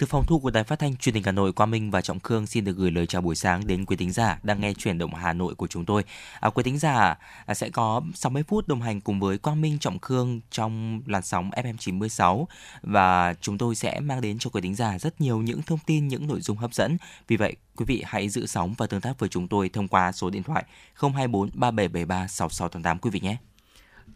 [0.00, 2.20] Từ phòng thu của Đài Phát thanh Truyền hình Hà Nội, Quang Minh và Trọng
[2.20, 4.98] Khương xin được gửi lời chào buổi sáng đến quý thính giả đang nghe chuyển
[4.98, 6.04] động Hà Nội của chúng tôi.
[6.40, 9.78] À, quý thính giả à, sẽ có 60 phút đồng hành cùng với Quang Minh
[9.78, 12.48] Trọng Khương trong làn sóng FM 96
[12.82, 16.08] và chúng tôi sẽ mang đến cho quý thính giả rất nhiều những thông tin,
[16.08, 16.96] những nội dung hấp dẫn.
[17.28, 20.12] Vì vậy, quý vị hãy giữ sóng và tương tác với chúng tôi thông qua
[20.12, 20.64] số điện thoại
[20.94, 23.36] 024 3773 6688 quý vị nhé.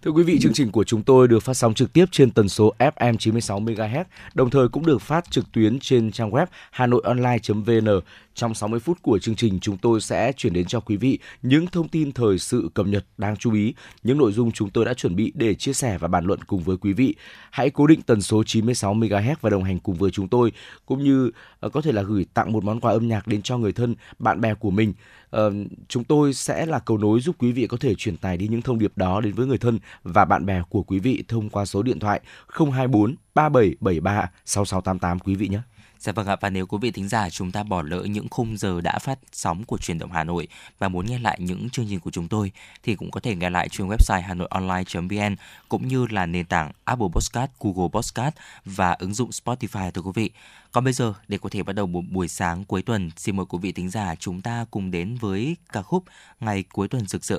[0.02, 2.48] Thưa quý vị, chương trình của chúng tôi được phát sóng trực tiếp trên tần
[2.48, 4.04] số FM 96 MHz,
[4.34, 7.88] đồng thời cũng được phát trực tuyến trên trang web hanoionline.vn.
[8.34, 11.66] Trong 60 phút của chương trình, chúng tôi sẽ chuyển đến cho quý vị những
[11.66, 14.94] thông tin thời sự cập nhật đáng chú ý, những nội dung chúng tôi đã
[14.94, 17.14] chuẩn bị để chia sẻ và bàn luận cùng với quý vị.
[17.50, 20.52] Hãy cố định tần số 96 MHz và đồng hành cùng với chúng tôi,
[20.86, 23.58] cũng như ờ, có thể là gửi tặng một món quà âm nhạc đến cho
[23.58, 24.92] người thân, bạn bè của mình.
[25.36, 25.52] Uh,
[25.88, 28.62] chúng tôi sẽ là cầu nối giúp quý vị có thể truyền tải đi những
[28.62, 31.64] thông điệp đó đến với người thân và bạn bè của quý vị thông qua
[31.64, 35.60] số điện thoại 024 3773 6688 quý vị nhé.
[36.04, 38.56] Dạ vâng ạ, và nếu quý vị thính giả chúng ta bỏ lỡ những khung
[38.56, 41.86] giờ đã phát sóng của truyền động Hà Nội và muốn nghe lại những chương
[41.88, 42.52] trình của chúng tôi
[42.82, 45.36] thì cũng có thể nghe lại trên website hanoionline.vn
[45.68, 50.10] cũng như là nền tảng Apple Podcast, Google Podcast và ứng dụng Spotify thưa quý
[50.14, 50.30] vị.
[50.72, 53.46] Còn bây giờ để có thể bắt đầu một buổi sáng cuối tuần, xin mời
[53.46, 56.04] quý vị thính giả chúng ta cùng đến với ca khúc
[56.40, 57.38] Ngày cuối tuần rực rỡ,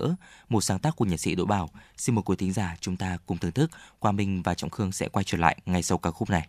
[0.50, 1.70] một sáng tác của nhạc sĩ Đỗ Bảo.
[1.98, 3.72] Xin mời quý thính giả chúng ta cùng thưởng thức.
[4.00, 6.48] Quang Minh và Trọng Khương sẽ quay trở lại ngay sau ca khúc này.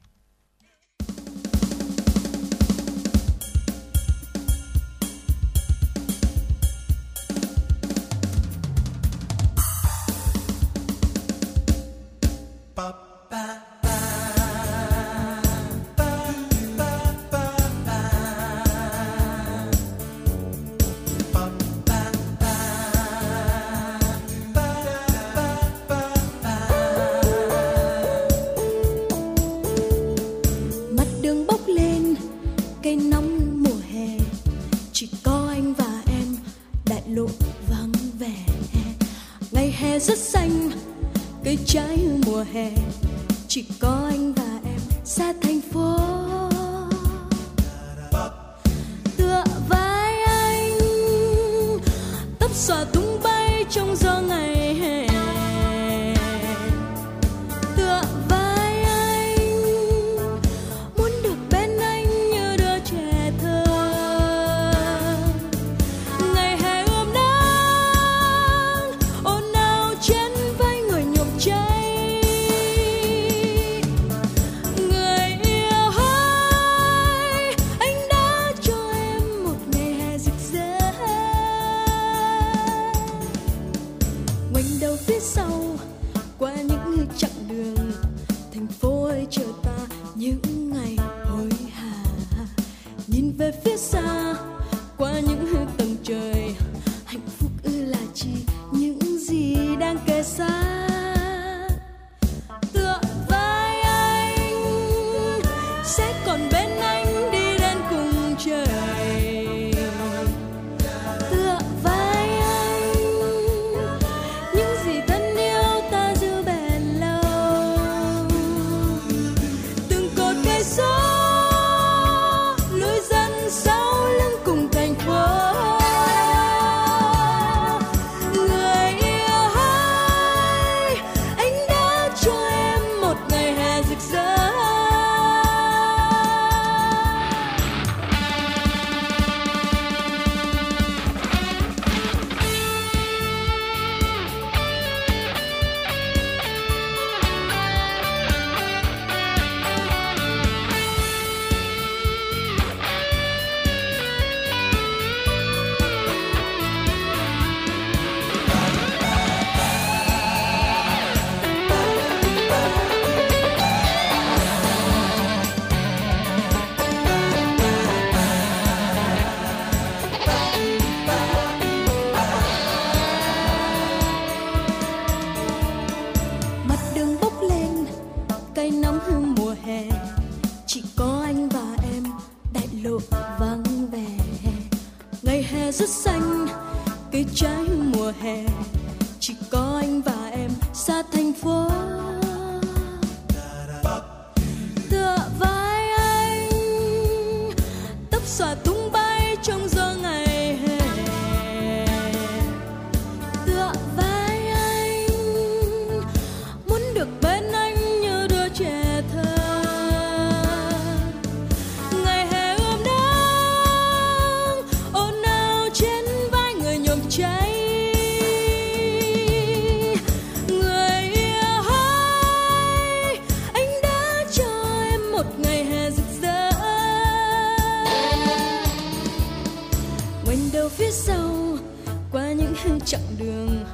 [232.85, 233.65] Chặng đường.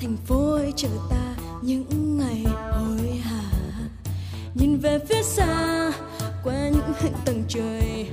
[0.00, 3.42] Thành phố ơi, chờ ta những ngày hối hả.
[4.54, 5.92] Nhìn về phía xa,
[6.44, 8.06] qua những tầng trời,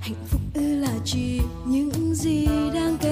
[0.00, 3.05] hạnh phúc ư là chỉ những gì đang cần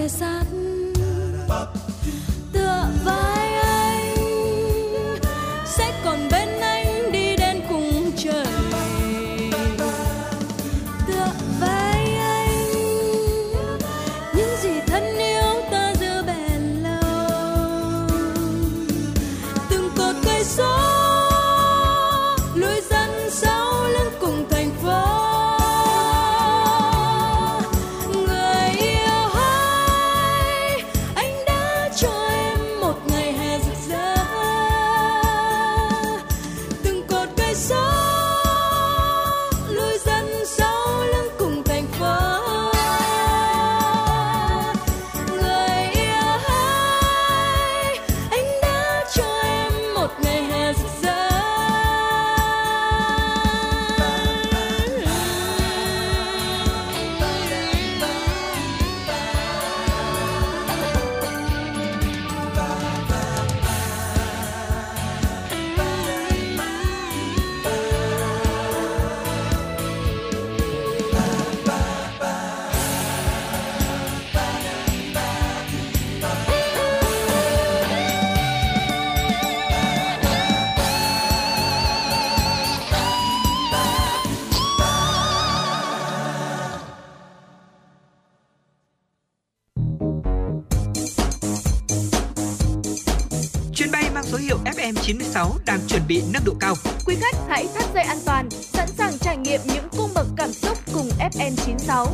[97.95, 102.07] dây an toàn, sẵn sàng trải nghiệm những cung bậc cảm xúc cùng FN96.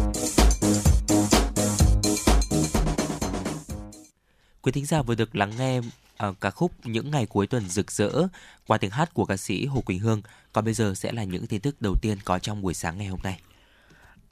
[4.62, 7.90] Quý thính giả vừa được lắng nghe uh, ca khúc Những ngày cuối tuần rực
[7.90, 8.10] rỡ
[8.66, 10.22] qua tiếng hát của ca sĩ Hồ Quỳnh Hương.
[10.52, 13.06] Còn bây giờ sẽ là những tin tức đầu tiên có trong buổi sáng ngày
[13.06, 13.40] hôm nay.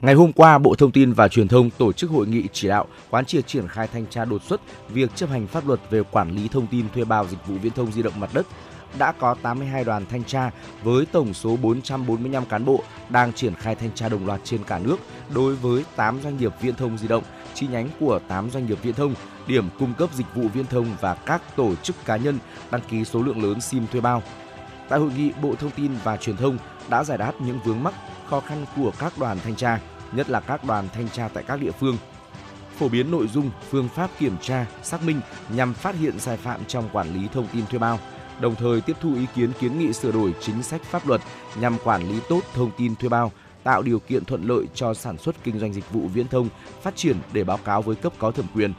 [0.01, 2.87] Ngày hôm qua, Bộ Thông tin và Truyền thông tổ chức hội nghị chỉ đạo
[3.11, 6.37] quán triệt triển khai thanh tra đột xuất việc chấp hành pháp luật về quản
[6.37, 8.47] lý thông tin thuê bao dịch vụ viễn thông di động mặt đất.
[8.99, 10.51] Đã có 82 đoàn thanh tra
[10.83, 14.79] với tổng số 445 cán bộ đang triển khai thanh tra đồng loạt trên cả
[14.79, 14.97] nước
[15.35, 17.25] đối với 8 doanh nghiệp viễn thông di động,
[17.55, 19.15] chi nhánh của 8 doanh nghiệp viễn thông,
[19.47, 22.39] điểm cung cấp dịch vụ viễn thông và các tổ chức cá nhân
[22.71, 24.23] đăng ký số lượng lớn SIM thuê bao.
[24.89, 26.59] Tại hội nghị, Bộ Thông tin và Truyền thông
[26.89, 27.95] đã giải đáp những vướng mắc,
[28.31, 29.81] khó khăn của các đoàn thanh tra,
[30.13, 31.97] nhất là các đoàn thanh tra tại các địa phương.
[32.79, 36.65] Phổ biến nội dung, phương pháp kiểm tra, xác minh nhằm phát hiện sai phạm
[36.65, 37.99] trong quản lý thông tin thuê bao,
[38.41, 41.21] đồng thời tiếp thu ý kiến kiến nghị sửa đổi chính sách pháp luật
[41.61, 43.33] nhằm quản lý tốt thông tin thuê bao,
[43.63, 46.49] tạo điều kiện thuận lợi cho sản xuất kinh doanh dịch vụ viễn thông
[46.83, 48.73] phát triển để báo cáo với cấp có thẩm quyền.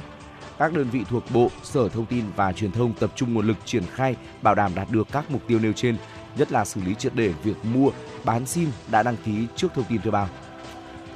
[0.57, 3.57] Các đơn vị thuộc Bộ, Sở Thông tin và Truyền thông tập trung nguồn lực
[3.65, 5.97] triển khai bảo đảm đạt được các mục tiêu nêu trên,
[6.37, 7.89] nhất là xử lý triệt để việc mua,
[8.23, 10.29] bán SIM đã đăng ký trước thông tin thuê bao.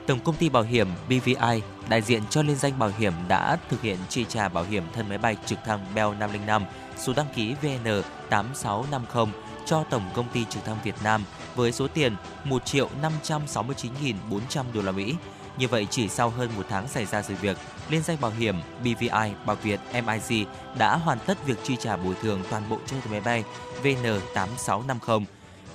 [0.08, 3.82] Tổng công ty bảo hiểm BVI, đại diện cho liên danh bảo hiểm đã thực
[3.82, 6.64] hiện chi trả bảo hiểm thân máy bay trực thăng Bell 505
[7.04, 9.26] số đăng ký VN 8650
[9.66, 11.24] cho Tổng công ty trực thăng Việt Nam
[11.56, 15.16] với số tiền 1 triệu 569.400 đô la Mỹ.
[15.58, 17.58] Như vậy, chỉ sau hơn một tháng xảy ra sự việc,
[17.90, 20.46] liên danh bảo hiểm BVI Bảo Việt MIG
[20.78, 23.44] đã hoàn tất việc chi trả bồi thường toàn bộ cho máy bay
[23.84, 25.26] VN8650.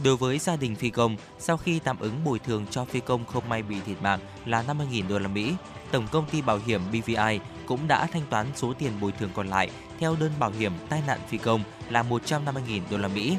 [0.04, 3.25] Đối với gia đình phi công, sau khi tạm ứng bồi thường cho phi công
[3.25, 5.54] không may bị thiệt mạng là 50.000 đô la Mỹ,
[5.90, 9.48] Tổng công ty bảo hiểm BVI cũng đã thanh toán số tiền bồi thường còn
[9.48, 13.37] lại theo đơn bảo hiểm tai nạn phi công là 150.000 đô la Mỹ.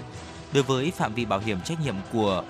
[0.53, 2.43] Đối với phạm vi bảo hiểm trách nhiệm của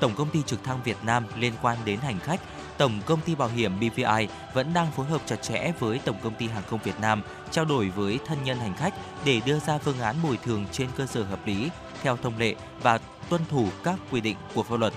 [0.00, 2.40] Tổng công ty trực thăng Việt Nam liên quan đến hành khách,
[2.78, 6.34] Tổng công ty bảo hiểm BVI vẫn đang phối hợp chặt chẽ với Tổng công
[6.34, 9.78] ty hàng không Việt Nam, trao đổi với thân nhân hành khách để đưa ra
[9.78, 11.70] phương án bồi thường trên cơ sở hợp lý,
[12.02, 14.92] theo thông lệ và tuân thủ các quy định của pháp luật.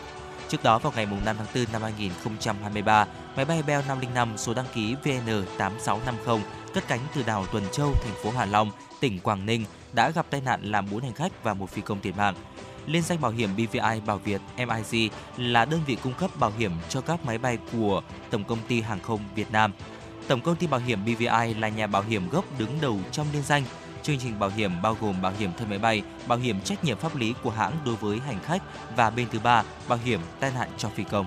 [0.50, 4.66] Trước đó vào ngày 5 tháng 4 năm 2023, máy bay Bell 505 số đăng
[4.74, 6.40] ký VN8650
[6.74, 10.26] cất cánh từ đảo Tuần Châu, thành phố Hạ Long, tỉnh Quảng Ninh đã gặp
[10.30, 12.36] tai nạn làm 4 hành khách và một phi công thiệt mạng.
[12.86, 16.72] Liên danh bảo hiểm BVI Bảo Việt MIG là đơn vị cung cấp bảo hiểm
[16.90, 19.74] cho các máy bay của Tổng công ty Hàng không Việt Nam.
[20.28, 23.44] Tổng công ty bảo hiểm BVI là nhà bảo hiểm gốc đứng đầu trong liên
[23.44, 23.64] danh.
[24.04, 26.98] Chương trình bảo hiểm bao gồm bảo hiểm thân máy bay, bảo hiểm trách nhiệm
[26.98, 28.62] pháp lý của hãng đối với hành khách
[28.96, 31.26] và bên thứ ba, bảo hiểm tai nạn cho phi công.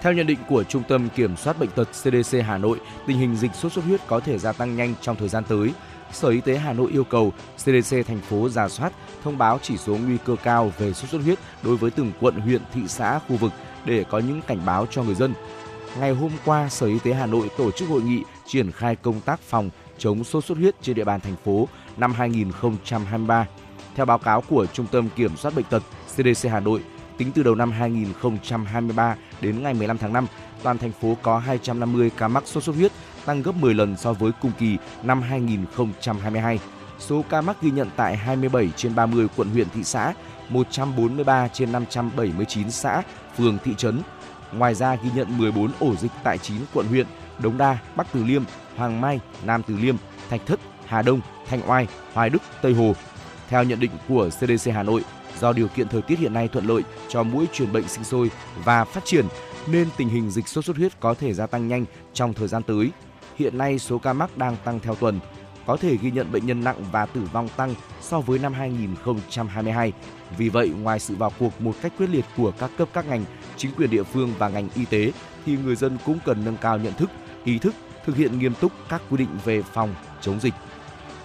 [0.00, 3.36] Theo nhận định của Trung tâm Kiểm soát Bệnh tật CDC Hà Nội, tình hình
[3.36, 5.70] dịch sốt xuất huyết có thể gia tăng nhanh trong thời gian tới.
[6.12, 8.92] Sở Y tế Hà Nội yêu cầu CDC thành phố giả soát,
[9.24, 12.34] thông báo chỉ số nguy cơ cao về sốt xuất huyết đối với từng quận,
[12.34, 13.52] huyện, thị xã, khu vực
[13.84, 15.34] để có những cảnh báo cho người dân.
[15.98, 19.20] Ngày hôm qua, Sở Y tế Hà Nội tổ chức hội nghị triển khai công
[19.20, 23.46] tác phòng, chống sốt xuất huyết trên địa bàn thành phố năm 2023.
[23.94, 25.82] Theo báo cáo của Trung tâm Kiểm soát bệnh tật
[26.14, 26.82] CDC Hà Nội,
[27.18, 30.26] tính từ đầu năm 2023 đến ngày 15 tháng 5,
[30.62, 32.92] toàn thành phố có 250 ca mắc sốt xuất huyết,
[33.24, 36.58] tăng gấp 10 lần so với cùng kỳ năm 2022.
[36.98, 40.12] Số ca mắc ghi nhận tại 27 trên 30 quận huyện thị xã,
[40.48, 43.02] 143 trên 579 xã,
[43.36, 44.00] phường thị trấn.
[44.52, 47.06] Ngoài ra ghi nhận 14 ổ dịch tại 9 quận huyện
[47.38, 48.42] Đống Đa, Bắc Từ Liêm,
[48.76, 49.96] Hoàng Mai, Nam Từ Liêm,
[50.30, 52.94] Thạch Thất, Hà Đông, Thanh Oai, Hoài Đức, Tây Hồ.
[53.48, 55.04] Theo nhận định của CDC Hà Nội,
[55.40, 58.30] do điều kiện thời tiết hiện nay thuận lợi cho mũi truyền bệnh sinh sôi
[58.64, 59.26] và phát triển
[59.66, 62.62] nên tình hình dịch sốt xuất huyết có thể gia tăng nhanh trong thời gian
[62.62, 62.90] tới.
[63.36, 65.20] Hiện nay số ca mắc đang tăng theo tuần,
[65.66, 69.92] có thể ghi nhận bệnh nhân nặng và tử vong tăng so với năm 2022.
[70.38, 73.24] Vì vậy, ngoài sự vào cuộc một cách quyết liệt của các cấp các ngành,
[73.56, 75.12] chính quyền địa phương và ngành y tế
[75.46, 77.10] thì người dân cũng cần nâng cao nhận thức,
[77.46, 77.74] ý thức,
[78.04, 80.54] thực hiện nghiêm túc các quy định về phòng chống dịch.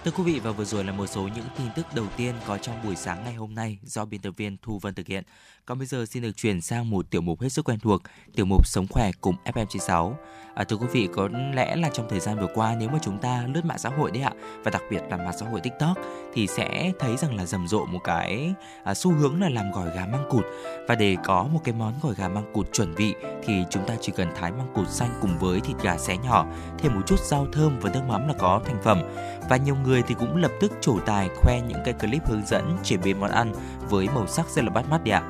[0.04, 2.58] Thưa quý vị và vừa rồi là một số những tin tức đầu tiên có
[2.58, 5.24] trong buổi sáng ngày hôm nay do biên tập viên Thu Vân thực hiện.
[5.66, 8.02] Còn bây giờ xin được chuyển sang một tiểu mục hết sức quen thuộc,
[8.34, 10.14] tiểu mục Sống khỏe cùng FM96.
[10.54, 13.18] À, thưa quý vị, có lẽ là trong thời gian vừa qua nếu mà chúng
[13.18, 14.32] ta lướt mạng xã hội đấy ạ,
[14.64, 15.98] và đặc biệt là mạng xã hội TikTok
[16.34, 18.54] thì sẽ thấy rằng là rầm rộ một cái
[18.84, 20.44] à, xu hướng là làm gỏi gà măng cụt.
[20.88, 23.94] Và để có một cái món gỏi gà măng cụt chuẩn vị thì chúng ta
[24.00, 26.46] chỉ cần thái măng cụt xanh cùng với thịt gà xé nhỏ,
[26.78, 29.02] thêm một chút rau thơm và nước mắm là có thành phẩm.
[29.48, 32.76] Và nhiều người thì cũng lập tức trổ tài khoe những cái clip hướng dẫn,
[32.82, 33.52] chế biến món ăn
[33.88, 35.22] với màu sắc rất là bắt mắt đấy ạ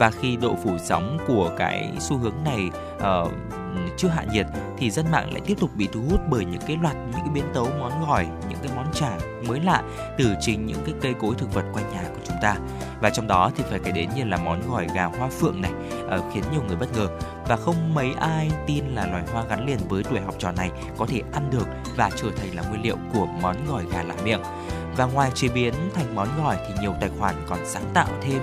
[0.00, 3.32] và khi độ phủ sóng của cái xu hướng này uh,
[3.96, 4.46] chưa hạ nhiệt
[4.78, 7.28] thì dân mạng lại tiếp tục bị thu hút bởi những cái loạt những cái
[7.34, 9.82] biến tấu món gỏi những cái món chả mới lạ
[10.18, 12.56] từ chính những cái cây cối thực vật quanh nhà của chúng ta.
[13.00, 15.72] Và trong đó thì phải kể đến như là món gỏi gà hoa phượng này
[16.04, 17.08] uh, khiến nhiều người bất ngờ.
[17.48, 20.70] Và không mấy ai tin là loài hoa gắn liền với tuổi học trò này
[20.98, 21.66] có thể ăn được
[21.96, 24.40] và trở thành là nguyên liệu của món gỏi gà lạ miệng
[24.96, 28.40] và ngoài chế biến thành món gỏi thì nhiều tài khoản còn sáng tạo thêm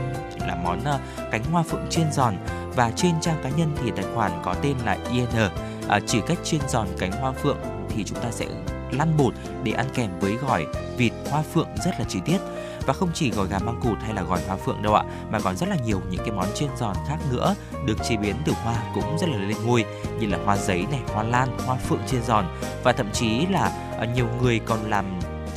[0.48, 1.02] là món uh,
[1.32, 2.36] cánh hoa phượng chiên giòn.
[2.76, 5.50] Và trên trang cá nhân thì tài khoản có tên là IN à,
[5.88, 7.58] ờ, chỉ cách chiên giòn cánh hoa phượng
[7.90, 8.46] thì chúng ta sẽ
[8.92, 10.66] lăn bột để ăn kèm với gỏi
[10.98, 12.38] vịt hoa phượng rất là chi tiết.
[12.86, 15.40] Và không chỉ gỏi gà măng cụt hay là gỏi hoa phượng đâu ạ mà
[15.40, 18.54] còn rất là nhiều những cái món chiên giòn khác nữa được chế biến từ
[18.64, 19.86] hoa cũng rất là lên ngôi
[20.20, 22.46] như là hoa giấy này hoa lan hoa phượng chiên giòn.
[22.84, 25.06] Và thậm chí là ờ, nhiều người còn làm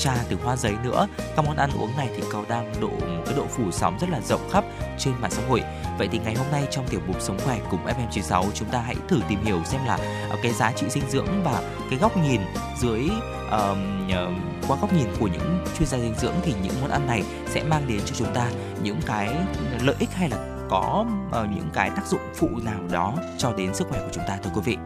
[0.00, 1.06] trà từ hoa giấy nữa.
[1.36, 2.90] Các món ăn uống này thì có đang độ
[3.26, 4.64] cái độ phủ sóng rất là rộng khắp
[4.98, 5.62] trên mạng xã hội.
[5.98, 8.96] Vậy thì ngày hôm nay trong tiểu mục sống khỏe cùng FM96 chúng ta hãy
[9.08, 9.98] thử tìm hiểu xem là
[10.30, 12.40] ờ, cái giá trị dinh dưỡng và cái góc nhìn
[12.78, 13.08] dưới
[13.46, 13.78] uh,
[14.68, 17.62] qua góc nhìn của những chuyên gia dinh dưỡng thì những món ăn này sẽ
[17.62, 18.50] mang đến cho chúng ta
[18.82, 19.34] những cái
[19.82, 20.36] lợi ích hay là
[20.70, 24.24] có uh, những cái tác dụng phụ nào đó cho đến sức khỏe của chúng
[24.28, 24.76] ta thưa quý vị.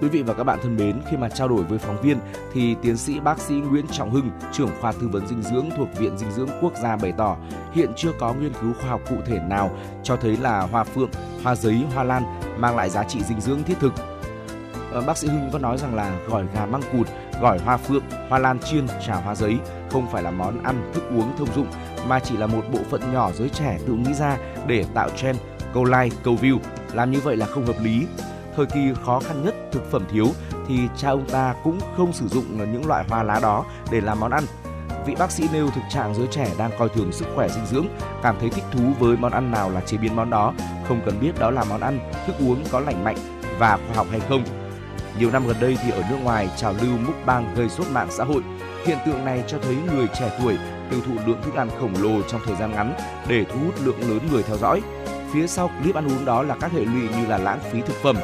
[0.00, 2.18] Quý vị và các bạn thân mến, khi mà trao đổi với phóng viên
[2.52, 5.88] thì tiến sĩ bác sĩ Nguyễn Trọng Hưng, trưởng khoa tư vấn dinh dưỡng thuộc
[5.98, 7.36] Viện Dinh dưỡng Quốc gia bày tỏ
[7.72, 11.10] hiện chưa có nghiên cứu khoa học cụ thể nào cho thấy là hoa phượng,
[11.42, 12.22] hoa giấy, hoa lan
[12.58, 13.92] mang lại giá trị dinh dưỡng thiết thực.
[14.92, 17.06] Ờ, bác sĩ Hưng có nói rằng là gỏi gà măng cụt,
[17.40, 19.58] gỏi hoa phượng, hoa lan chiên, trà hoa giấy
[19.90, 21.66] không phải là món ăn thức uống thông dụng
[22.08, 25.38] mà chỉ là một bộ phận nhỏ giới trẻ tự nghĩ ra để tạo trend,
[25.74, 26.58] câu like, câu view.
[26.92, 28.06] Làm như vậy là không hợp lý
[28.58, 30.26] thời kỳ khó khăn nhất thực phẩm thiếu
[30.68, 34.20] thì cha ông ta cũng không sử dụng những loại hoa lá đó để làm
[34.20, 34.44] món ăn.
[35.06, 37.86] Vị bác sĩ nêu thực trạng giới trẻ đang coi thường sức khỏe dinh dưỡng,
[38.22, 40.54] cảm thấy thích thú với món ăn nào là chế biến món đó,
[40.88, 43.16] không cần biết đó là món ăn, thức uống có lành mạnh
[43.58, 44.44] và khoa học hay không.
[45.18, 48.24] Nhiều năm gần đây thì ở nước ngoài trào lưu mukbang gây sốt mạng xã
[48.24, 48.42] hội.
[48.86, 50.56] Hiện tượng này cho thấy người trẻ tuổi
[50.90, 52.94] tiêu thụ lượng thức ăn khổng lồ trong thời gian ngắn
[53.28, 54.82] để thu hút lượng lớn người theo dõi.
[55.32, 57.96] Phía sau clip ăn uống đó là các hệ lụy như là lãng phí thực
[58.02, 58.16] phẩm,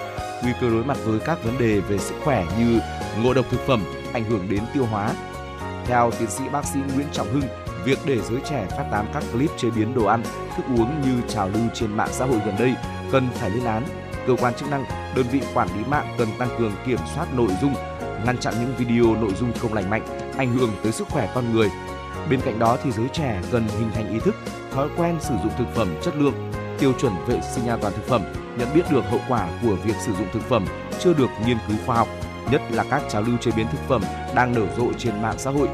[0.44, 2.80] nguy cơ đối mặt với các vấn đề về sức khỏe như
[3.22, 3.82] ngộ độc thực phẩm,
[4.12, 5.14] ảnh hưởng đến tiêu hóa.
[5.86, 7.48] Theo tiến sĩ bác sĩ Nguyễn Trọng Hưng,
[7.84, 10.22] việc để giới trẻ phát tán các clip chế biến đồ ăn,
[10.56, 12.74] thức uống như trào lưu trên mạng xã hội gần đây
[13.12, 13.82] cần phải lên án.
[14.26, 14.84] Cơ quan chức năng,
[15.16, 17.74] đơn vị quản lý mạng cần tăng cường kiểm soát nội dung,
[18.26, 21.52] ngăn chặn những video nội dung không lành mạnh, ảnh hưởng tới sức khỏe con
[21.52, 21.68] người.
[22.30, 24.34] Bên cạnh đó thì giới trẻ cần hình thành ý thức,
[24.72, 28.06] thói quen sử dụng thực phẩm chất lượng, tiêu chuẩn vệ sinh an toàn thực
[28.06, 28.22] phẩm
[28.58, 30.66] nhận biết được hậu quả của việc sử dụng thực phẩm
[31.00, 32.08] chưa được nghiên cứu khoa học,
[32.50, 34.02] nhất là các trào lưu chế biến thực phẩm
[34.34, 35.68] đang nở rộ trên mạng xã hội.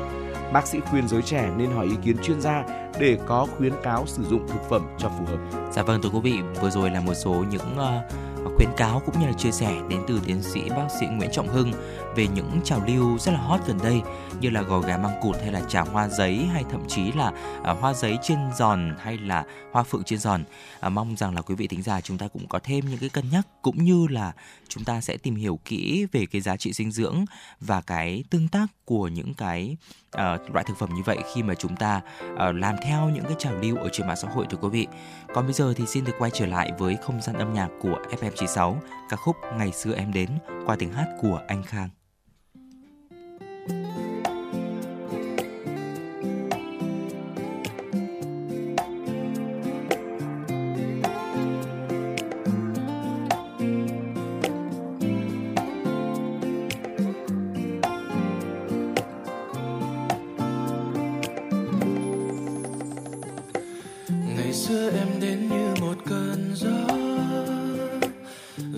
[0.52, 2.64] Bác sĩ khuyên giới trẻ nên hỏi ý kiến chuyên gia
[2.98, 5.38] để có khuyến cáo sử dụng thực phẩm cho phù hợp.
[5.72, 8.29] Dạ vâng thưa quý vị, vừa rồi là một số những uh,
[8.60, 11.48] khuyến cáo cũng như là chia sẻ đến từ tiến sĩ bác sĩ Nguyễn Trọng
[11.48, 11.72] Hưng
[12.16, 14.00] về những trào lưu rất là hot gần đây
[14.40, 17.32] như là gò gà măng cụt hay là trà hoa giấy hay thậm chí là
[17.64, 20.44] à, hoa giấy trên giòn hay là hoa phượng trên giòn.
[20.80, 23.08] À, mong rằng là quý vị thính giả chúng ta cũng có thêm những cái
[23.08, 24.32] cân nhắc cũng như là
[24.68, 27.24] chúng ta sẽ tìm hiểu kỹ về cái giá trị dinh dưỡng
[27.60, 29.76] và cái tương tác của những cái
[30.16, 32.00] uh, loại thực phẩm như vậy khi mà chúng ta
[32.32, 34.86] uh, làm theo những cái trào lưu ở trên mạng xã hội thưa quý vị.
[35.34, 37.98] Còn bây giờ thì xin được quay trở lại với không gian âm nhạc của
[38.10, 38.76] FM96,
[39.08, 40.30] ca khúc Ngày xưa em đến
[40.66, 41.88] qua tiếng hát của anh Khang.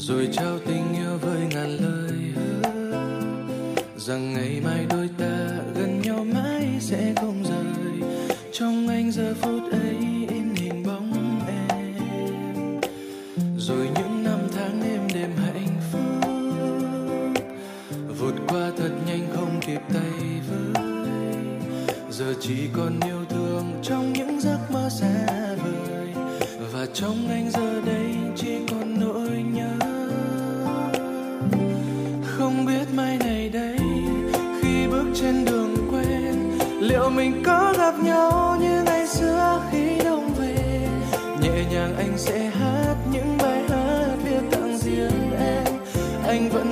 [0.08, 2.70] rồi trao tình yêu với ngàn lời hứa.
[3.96, 8.08] Rằng ngày mai đôi ta gần nhau mãi sẽ không rời.
[8.52, 9.96] Trong anh giờ phút ấy,
[10.28, 12.80] in hình bóng em.
[13.58, 16.30] Rồi những năm tháng êm đêm hạnh phúc.
[18.18, 20.84] Vượt qua thật nhanh không kịp tay với
[22.10, 25.26] giờ chỉ còn yêu thương trong những giấc mơ xa
[25.64, 26.08] vời.
[26.72, 29.91] Và trong anh giờ đây chỉ còn nỗi nhớ
[32.92, 33.76] mai này đây.
[34.62, 40.34] Khi bước trên đường quen liệu mình có gặp nhau như ngày xưa khi đông
[40.38, 40.88] về?
[41.40, 45.74] Nhẹ nhàng anh sẽ hát những bài hát đưa tặng riêng em.
[46.26, 46.71] Anh vẫn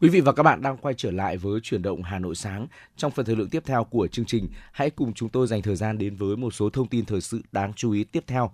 [0.00, 2.66] Quý vị và các bạn đang quay trở lại với chuyển động Hà Nội sáng.
[2.96, 5.76] Trong phần thời lượng tiếp theo của chương trình, hãy cùng chúng tôi dành thời
[5.76, 8.50] gian đến với một số thông tin thời sự đáng chú ý tiếp theo.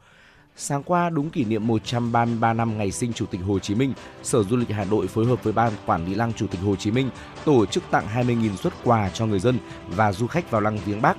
[0.56, 4.42] Sáng qua, đúng kỷ niệm 133 năm ngày sinh Chủ tịch Hồ Chí Minh, Sở
[4.42, 6.90] Du lịch Hà Nội phối hợp với Ban Quản lý Lăng Chủ tịch Hồ Chí
[6.90, 7.10] Minh
[7.44, 11.02] tổ chức tặng 20.000 xuất quà cho người dân và du khách vào Lăng Viếng
[11.02, 11.16] Bắc.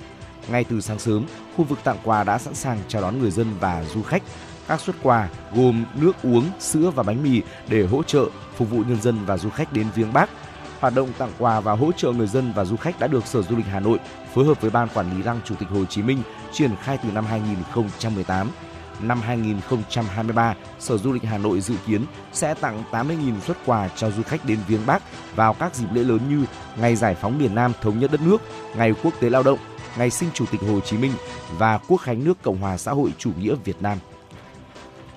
[0.52, 3.48] Ngay từ sáng sớm, khu vực tặng quà đã sẵn sàng chào đón người dân
[3.60, 4.24] và du khách.
[4.68, 8.84] Các xuất quà gồm nước uống, sữa và bánh mì để hỗ trợ phục vụ
[8.88, 10.30] nhân dân và du khách đến viếng Bắc.
[10.80, 13.42] Hoạt động tặng quà và hỗ trợ người dân và du khách đã được Sở
[13.42, 14.00] Du lịch Hà Nội
[14.34, 16.24] phối hợp với Ban Quản lý Lăng Chủ tịch Hồ Chí Minh
[16.54, 18.50] triển khai từ năm 2018.
[19.02, 24.12] Năm 2023, Sở Du lịch Hà Nội dự kiến sẽ tặng 80.000 xuất quà cho
[24.12, 25.04] du khách đến viếng Bắc
[25.36, 26.46] vào các dịp lễ lớn như
[26.78, 28.42] Ngày Giải phóng miền Nam thống nhất đất nước,
[28.76, 29.60] Ngày Quốc tế Lao động,
[29.98, 31.12] Ngày sinh Chủ tịch Hồ Chí Minh
[31.58, 33.98] và Quốc khánh nước Cộng hòa xã hội chủ nghĩa Việt Nam.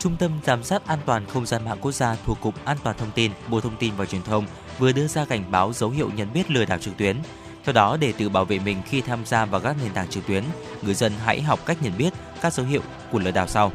[0.07, 2.97] Trung tâm Giám sát An toàn Không gian mạng quốc gia thuộc Cục An toàn
[2.99, 4.45] Thông tin, Bộ Thông tin và Truyền thông
[4.79, 7.17] vừa đưa ra cảnh báo dấu hiệu nhận biết lừa đảo trực tuyến.
[7.65, 10.27] Theo đó, để tự bảo vệ mình khi tham gia vào các nền tảng trực
[10.27, 10.45] tuyến,
[10.83, 13.73] người dân hãy học cách nhận biết các dấu hiệu của lừa đảo sau.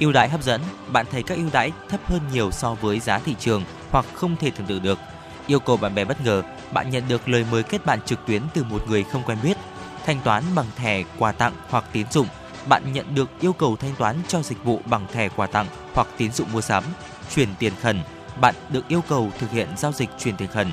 [0.00, 0.60] Ưu đãi hấp dẫn,
[0.92, 4.36] bạn thấy các ưu đãi thấp hơn nhiều so với giá thị trường hoặc không
[4.36, 4.98] thể tưởng tượng được.
[5.46, 8.42] Yêu cầu bạn bè bất ngờ, bạn nhận được lời mời kết bạn trực tuyến
[8.54, 9.56] từ một người không quen biết.
[10.06, 12.26] Thanh toán bằng thẻ quà tặng hoặc tín dụng
[12.68, 16.08] bạn nhận được yêu cầu thanh toán cho dịch vụ bằng thẻ quà tặng hoặc
[16.16, 16.84] tín dụng mua sắm,
[17.34, 18.00] chuyển tiền khẩn,
[18.40, 20.72] bạn được yêu cầu thực hiện giao dịch chuyển tiền khẩn.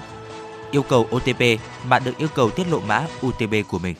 [0.72, 1.42] Yêu cầu OTP,
[1.90, 3.96] bạn được yêu cầu tiết lộ mã OTP của mình.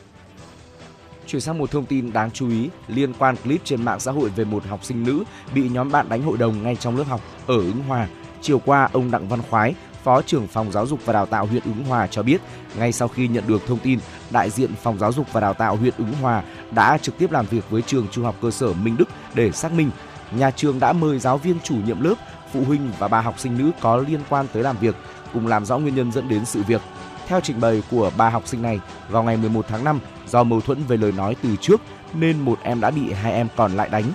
[1.28, 4.30] Chuyển sang một thông tin đáng chú ý liên quan clip trên mạng xã hội
[4.30, 7.22] về một học sinh nữ bị nhóm bạn đánh hội đồng ngay trong lớp học
[7.48, 8.08] ở Ứng Hòa.
[8.42, 11.64] Chiều qua, ông Đặng Văn Khoái, Phó trưởng phòng giáo dục và đào tạo huyện
[11.66, 12.42] Ứng Hòa cho biết,
[12.78, 14.00] ngay sau khi nhận được thông tin,
[14.32, 17.46] đại diện phòng giáo dục và đào tạo huyện Ứng Hòa đã trực tiếp làm
[17.46, 19.90] việc với trường trung học cơ sở Minh Đức để xác minh.
[20.32, 22.14] Nhà trường đã mời giáo viên chủ nhiệm lớp,
[22.54, 24.96] phụ huynh và ba học sinh nữ có liên quan tới làm việc
[25.34, 26.82] cùng làm rõ nguyên nhân dẫn đến sự việc.
[27.28, 30.62] Theo trình bày của ba học sinh này, vào ngày 11 tháng 5, do mâu
[30.62, 31.82] thuẫn về lời nói từ trước
[32.14, 34.06] nên một em đã bị hai em còn lại đánh.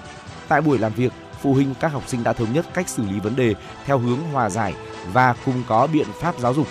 [0.49, 3.21] Tại buổi làm việc, phụ huynh các học sinh đã thống nhất cách xử lý
[3.21, 4.75] vấn đề theo hướng hòa giải
[5.13, 6.67] và cùng có biện pháp giáo dục.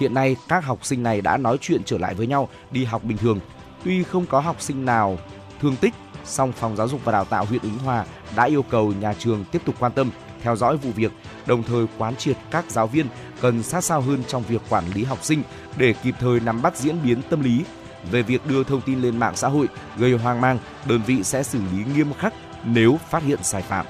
[0.00, 3.04] Hiện nay các học sinh này đã nói chuyện trở lại với nhau đi học
[3.04, 3.40] bình thường.
[3.84, 5.18] Tuy không có học sinh nào
[5.60, 8.04] thương tích, song phòng giáo dục và đào tạo huyện Ứng Hòa
[8.36, 10.10] đã yêu cầu nhà trường tiếp tục quan tâm,
[10.42, 11.12] theo dõi vụ việc,
[11.46, 13.06] đồng thời quán triệt các giáo viên
[13.40, 15.42] cần sát sao hơn trong việc quản lý học sinh
[15.76, 17.64] để kịp thời nắm bắt diễn biến tâm lý.
[18.10, 21.42] Về việc đưa thông tin lên mạng xã hội gây hoang mang, đơn vị sẽ
[21.42, 22.34] xử lý nghiêm khắc
[22.64, 23.86] nếu phát hiện sai phạm.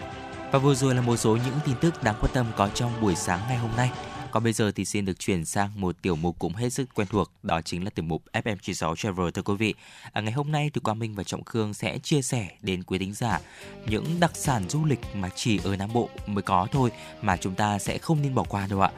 [0.54, 3.14] Và vừa rồi là một số những tin tức đáng quan tâm có trong buổi
[3.14, 3.90] sáng ngày hôm nay.
[4.30, 7.08] Còn bây giờ thì xin được chuyển sang một tiểu mục cũng hết sức quen
[7.10, 9.74] thuộc, đó chính là tiểu mục FM96 Travel thưa quý vị.
[10.12, 12.98] À, ngày hôm nay thì Quang Minh và Trọng Khương sẽ chia sẻ đến quý
[12.98, 13.40] thính giả
[13.86, 16.90] những đặc sản du lịch mà chỉ ở Nam Bộ mới có thôi
[17.22, 18.90] mà chúng ta sẽ không nên bỏ qua đâu ạ.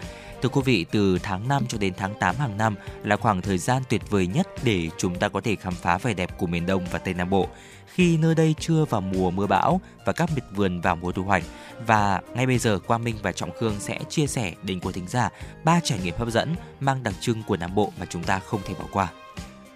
[0.43, 3.59] Thưa quý vị, từ tháng 5 cho đến tháng 8 hàng năm là khoảng thời
[3.59, 6.67] gian tuyệt vời nhất để chúng ta có thể khám phá vẻ đẹp của miền
[6.67, 7.49] Đông và Tây Nam Bộ
[7.97, 11.23] khi nơi đây chưa vào mùa mưa bão và các miệt vườn vào mùa thu
[11.23, 11.43] hoạch.
[11.87, 15.09] Và ngay bây giờ Quang Minh và Trọng Khương sẽ chia sẻ đến quý thính
[15.09, 15.31] giả
[15.65, 18.61] ba trải nghiệm hấp dẫn mang đặc trưng của Nam Bộ mà chúng ta không
[18.65, 19.09] thể bỏ qua.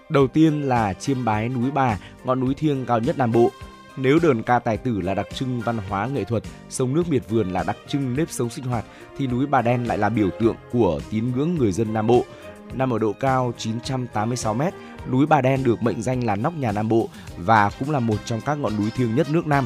[0.09, 3.51] Đầu tiên là chiêm bái núi Bà, ngọn núi thiêng cao nhất Nam Bộ.
[3.97, 7.23] Nếu đờn ca tài tử là đặc trưng văn hóa nghệ thuật, sông nước miệt
[7.29, 8.85] vườn là đặc trưng nếp sống sinh hoạt,
[9.19, 12.25] thì núi Bà Đen lại là biểu tượng của tín ngưỡng người dân Nam Bộ.
[12.75, 14.63] Nằm ở độ cao 986 m,
[15.11, 18.17] núi Bà Đen được mệnh danh là nóc nhà Nam Bộ và cũng là một
[18.25, 19.65] trong các ngọn núi thiêng nhất nước Nam.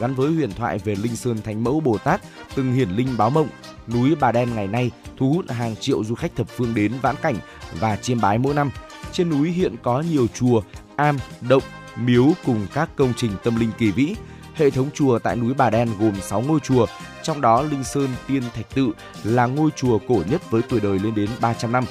[0.00, 2.20] Gắn với huyền thoại về Linh Sơn Thánh Mẫu Bồ Tát
[2.54, 3.48] từng hiển linh báo mộng,
[3.88, 7.16] núi Bà Đen ngày nay thu hút hàng triệu du khách thập phương đến vãn
[7.22, 7.36] cảnh
[7.80, 8.70] và chiêm bái mỗi năm.
[9.12, 10.62] Trên núi hiện có nhiều chùa,
[10.96, 11.62] am, động,
[11.96, 14.14] miếu cùng các công trình tâm linh kỳ vĩ.
[14.54, 16.86] Hệ thống chùa tại núi Bà Đen gồm 6 ngôi chùa,
[17.22, 18.88] trong đó Linh Sơn Tiên Thạch Tự
[19.24, 21.84] là ngôi chùa cổ nhất với tuổi đời lên đến 300 năm.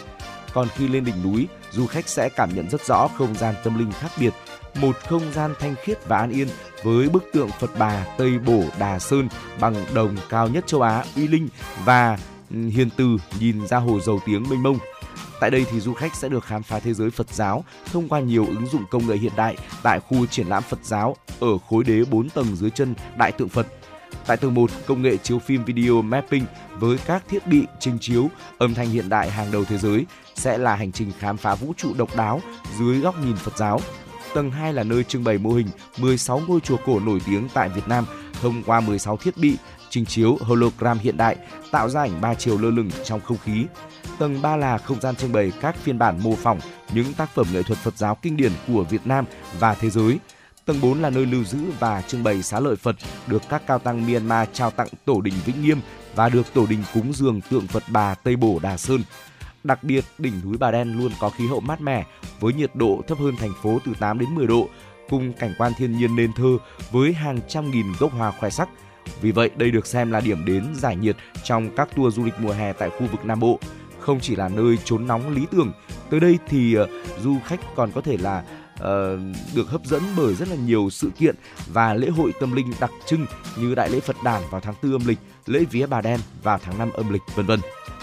[0.54, 3.80] Còn khi lên đỉnh núi, du khách sẽ cảm nhận rất rõ không gian tâm
[3.80, 4.34] linh khác biệt,
[4.76, 6.48] một không gian thanh khiết và an yên
[6.84, 9.28] với bức tượng Phật Bà Tây Bổ Đà Sơn
[9.60, 11.48] bằng đồng cao nhất châu Á uy linh
[11.86, 12.18] và
[12.52, 14.78] ừ, hiền từ nhìn ra hồ dầu tiếng mênh mông.
[15.40, 18.20] Tại đây thì du khách sẽ được khám phá thế giới Phật giáo thông qua
[18.20, 21.84] nhiều ứng dụng công nghệ hiện đại tại khu triển lãm Phật giáo ở khối
[21.84, 23.68] đế 4 tầng dưới chân Đại tượng Phật.
[24.28, 26.46] Tại tầng 1, công nghệ chiếu phim video mapping
[26.80, 30.58] với các thiết bị trình chiếu âm thanh hiện đại hàng đầu thế giới sẽ
[30.58, 32.42] là hành trình khám phá vũ trụ độc đáo
[32.80, 33.80] dưới góc nhìn Phật giáo.
[34.34, 35.68] Tầng 2 là nơi trưng bày mô hình
[35.98, 38.06] 16 ngôi chùa cổ nổi tiếng tại Việt Nam
[38.42, 39.58] thông qua 16 thiết bị
[39.94, 41.36] trình chiếu hologram hiện đại,
[41.72, 43.66] tạo ra ảnh ba chiều lơ lửng trong không khí.
[44.20, 46.60] Tầng 3 là không gian trưng bày các phiên bản mô phỏng
[46.94, 49.26] những tác phẩm nghệ thuật Phật giáo kinh điển của Việt Nam
[49.60, 50.20] và thế giới.
[50.66, 52.96] Tầng 4 là nơi lưu giữ và trưng bày xá lợi Phật
[53.28, 55.80] được các cao tăng Myanmar trao tặng Tổ đình Vĩnh Nghiêm
[56.16, 59.04] và được Tổ đình cúng dường tượng Phật Bà Tây Bổ Đà Sơn.
[59.64, 62.06] Đặc biệt, đỉnh núi Bà Đen luôn có khí hậu mát mẻ
[62.40, 64.70] với nhiệt độ thấp hơn thành phố từ 8 đến 10 độ,
[65.10, 66.58] cùng cảnh quan thiên nhiên nên thơ
[66.92, 68.70] với hàng trăm nghìn gốc hoa khoe sắc.
[69.22, 72.34] Vì vậy, đây được xem là điểm đến giải nhiệt trong các tour du lịch
[72.40, 73.60] mùa hè tại khu vực Nam Bộ.
[74.00, 75.72] Không chỉ là nơi trốn nóng lý tưởng,
[76.10, 76.90] tới đây thì uh,
[77.22, 78.84] du khách còn có thể là uh,
[79.56, 81.36] được hấp dẫn bởi rất là nhiều sự kiện
[81.68, 83.26] và lễ hội tâm linh đặc trưng
[83.58, 86.60] như đại lễ Phật đản vào tháng 4 âm lịch, lễ vía Bà Đen vào
[86.64, 87.60] tháng 5 âm lịch vân vân.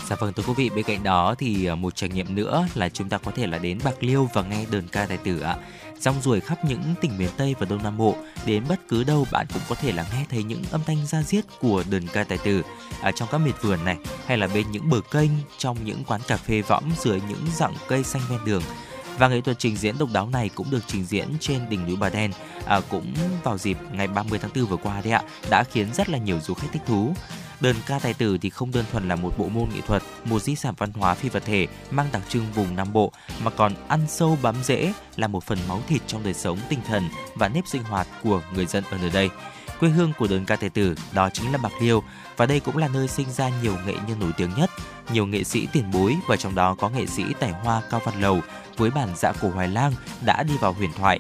[0.08, 2.88] Dạ vâng thưa quý vị, bên cạnh đó thì à, một trải nghiệm nữa là
[2.88, 5.56] chúng ta có thể là đến Bạc Liêu và nghe đơn ca tài tử ạ.
[5.98, 9.26] Rong ruổi khắp những tỉnh miền Tây và Đông Nam Bộ, đến bất cứ đâu
[9.32, 12.24] bạn cũng có thể là nghe thấy những âm thanh da diết của đơn ca
[12.24, 12.62] tài tử
[13.02, 16.20] ở trong các miệt vườn này, hay là bên những bờ kênh, trong những quán
[16.28, 18.62] cà phê võng dưới những rặng cây xanh ven đường.
[19.20, 21.96] Và nghệ thuật trình diễn độc đáo này cũng được trình diễn trên đỉnh núi
[21.96, 22.30] Bà Đen
[22.66, 26.08] à, cũng vào dịp ngày 30 tháng 4 vừa qua đấy ạ, đã khiến rất
[26.08, 27.14] là nhiều du khách thích thú.
[27.60, 30.42] đơn ca tài tử thì không đơn thuần là một bộ môn nghệ thuật, một
[30.42, 33.72] di sản văn hóa phi vật thể mang đặc trưng vùng Nam Bộ mà còn
[33.88, 37.48] ăn sâu bám rễ là một phần máu thịt trong đời sống tinh thần và
[37.48, 39.30] nếp sinh hoạt của người dân ở nơi đây.
[39.80, 42.02] Quê hương của đơn ca tài tử đó chính là Bạc Liêu
[42.36, 44.70] và đây cũng là nơi sinh ra nhiều nghệ nhân nổi tiếng nhất,
[45.12, 48.20] nhiều nghệ sĩ tiền bối và trong đó có nghệ sĩ tài hoa Cao Văn
[48.20, 48.40] Lầu
[48.80, 49.92] với bản dạ cổ Hoài Lang
[50.24, 51.18] đã đi vào huyền thoại.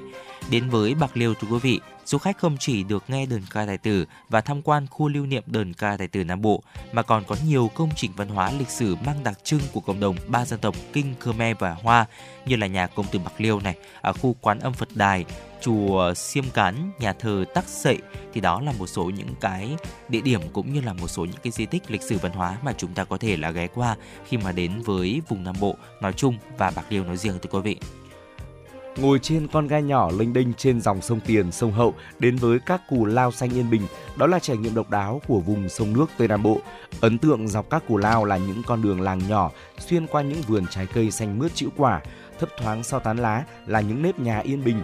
[0.50, 3.66] Đến với Bạc Liêu thưa quý vị, du khách không chỉ được nghe đờn ca
[3.66, 7.02] tài tử và tham quan khu lưu niệm đờn ca tài tử Nam Bộ, mà
[7.02, 10.16] còn có nhiều công trình văn hóa lịch sử mang đặc trưng của cộng đồng
[10.26, 12.06] ba dân tộc Kinh, Khmer và Hoa
[12.46, 15.24] như là nhà công tử Bạc Liêu này, ở khu quán âm Phật Đài,
[15.60, 17.98] chùa Siêm Cán, nhà thờ Tắc Sậy
[18.32, 19.76] thì đó là một số những cái
[20.08, 22.58] địa điểm cũng như là một số những cái di tích lịch sử văn hóa
[22.62, 23.96] mà chúng ta có thể là ghé qua
[24.28, 27.50] khi mà đến với vùng Nam Bộ nói chung và Bạc Liêu nói riêng thưa
[27.50, 27.76] quý vị
[28.96, 32.58] ngồi trên con ghe nhỏ lênh đênh trên dòng sông Tiền, sông Hậu đến với
[32.66, 33.82] các cù lao xanh yên bình,
[34.16, 36.60] đó là trải nghiệm độc đáo của vùng sông nước Tây Nam Bộ.
[37.00, 40.42] Ấn tượng dọc các cù lao là những con đường làng nhỏ xuyên qua những
[40.42, 42.00] vườn trái cây xanh mướt chịu quả,
[42.40, 44.82] thấp thoáng sau tán lá là những nếp nhà yên bình.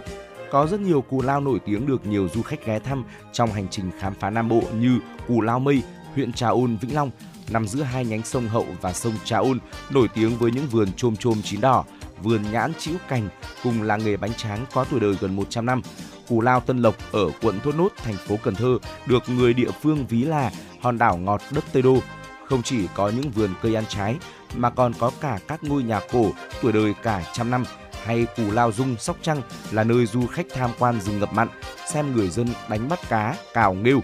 [0.51, 3.67] Có rất nhiều cù lao nổi tiếng được nhiều du khách ghé thăm trong hành
[3.71, 5.83] trình khám phá Nam Bộ như cù lao Mây,
[6.15, 7.11] huyện Trà Ôn, Vĩnh Long,
[7.49, 10.87] nằm giữa hai nhánh sông Hậu và sông Trà Ôn, nổi tiếng với những vườn
[10.97, 11.83] chôm chôm chín đỏ,
[12.23, 13.29] vườn nhãn chĩu cành
[13.63, 15.81] cùng làng nghề bánh tráng có tuổi đời gần 100 năm.
[16.27, 19.71] Cù Lao Tân Lộc ở quận Thốt Nốt, thành phố Cần Thơ được người địa
[19.81, 21.97] phương ví là hòn đảo ngọt đất Tây Đô.
[22.45, 24.15] Không chỉ có những vườn cây ăn trái
[24.55, 26.31] mà còn có cả các ngôi nhà cổ
[26.61, 27.63] tuổi đời cả trăm năm
[28.05, 31.47] hay Cù Lao Dung, Sóc Trăng là nơi du khách tham quan rừng ngập mặn,
[31.93, 34.01] xem người dân đánh bắt cá, cào nghêu.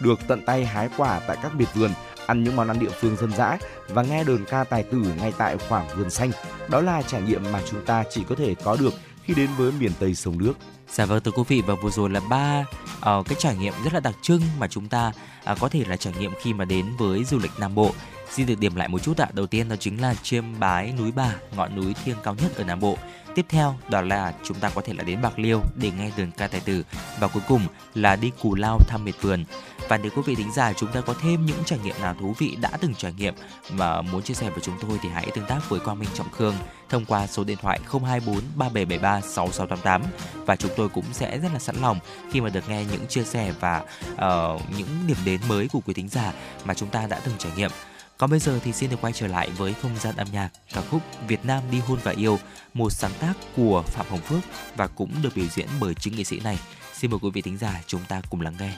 [0.00, 1.90] Được tận tay hái quả tại các biệt vườn,
[2.26, 5.32] ăn những món ăn địa phương dân dã và nghe đờn ca tài tử ngay
[5.38, 6.30] tại khoảng vườn xanh.
[6.68, 9.72] Đó là trải nghiệm mà chúng ta chỉ có thể có được khi đến với
[9.72, 10.52] miền Tây sông nước.
[10.92, 13.94] Dạ vâng thưa quý vị và vừa rồi là ba uh, cái trải nghiệm rất
[13.94, 15.12] là đặc trưng mà chúng ta
[15.52, 17.94] uh, có thể là trải nghiệm khi mà đến với du lịch Nam Bộ.
[18.30, 19.28] Xin được điểm lại một chút ạ.
[19.32, 22.64] Đầu tiên đó chính là chiêm bái núi Bà, ngọn núi thiêng cao nhất ở
[22.64, 22.98] Nam Bộ.
[23.34, 26.30] Tiếp theo đó là chúng ta có thể là đến Bạc Liêu để nghe đờn
[26.30, 26.84] ca tài tử
[27.20, 29.44] và cuối cùng là đi Cù Lao thăm miệt vườn.
[29.88, 32.34] Và nếu quý vị thính giả chúng ta có thêm những trải nghiệm nào thú
[32.38, 33.34] vị đã từng trải nghiệm
[33.72, 36.30] mà muốn chia sẻ với chúng tôi thì hãy tương tác với Quang Minh Trọng
[36.30, 36.54] Khương
[36.88, 40.02] thông qua số điện thoại 024 3773 6688
[40.46, 41.98] và chúng tôi cũng sẽ rất là sẵn lòng
[42.32, 45.94] khi mà được nghe những chia sẻ và uh, những điểm đến mới của quý
[45.94, 46.32] thính giả
[46.64, 47.70] mà chúng ta đã từng trải nghiệm.
[48.20, 50.80] Còn bây giờ thì xin được quay trở lại với không gian âm nhạc ca
[50.80, 52.38] khúc Việt Nam đi hôn và yêu,
[52.74, 54.40] một sáng tác của Phạm Hồng Phước
[54.76, 56.58] và cũng được biểu diễn bởi chính nghệ sĩ này.
[56.94, 58.72] Xin mời quý vị thính giả chúng ta cùng lắng nghe.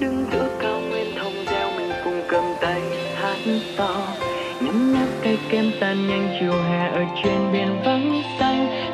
[0.00, 2.82] đứng giữa cao nguyên thông gieo mình cùng cầm tay
[3.14, 3.38] hát
[3.76, 4.16] to
[4.60, 7.97] nhấm nháp cây kem tan nhanh chiều hè ở trên biển vắng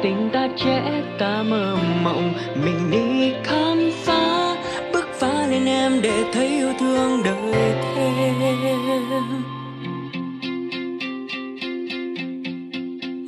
[0.04, 2.34] tình ta trẻ ta mơ mộng.
[2.64, 4.56] Mình đi khám phá,
[4.92, 8.34] bước phá lên em để thấy yêu thương đời thêm.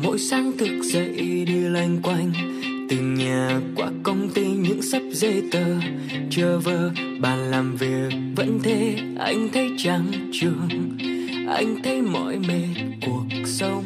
[0.03, 2.33] Mỗi sáng thức dậy đi loanh quanh,
[2.89, 5.65] từ nhà qua công ty những sắp giấy tờ.
[6.31, 10.69] Chờ vơ bàn làm việc, vẫn thế, anh thấy trắng trường
[11.49, 13.85] anh thấy mỏi mệt cuộc sống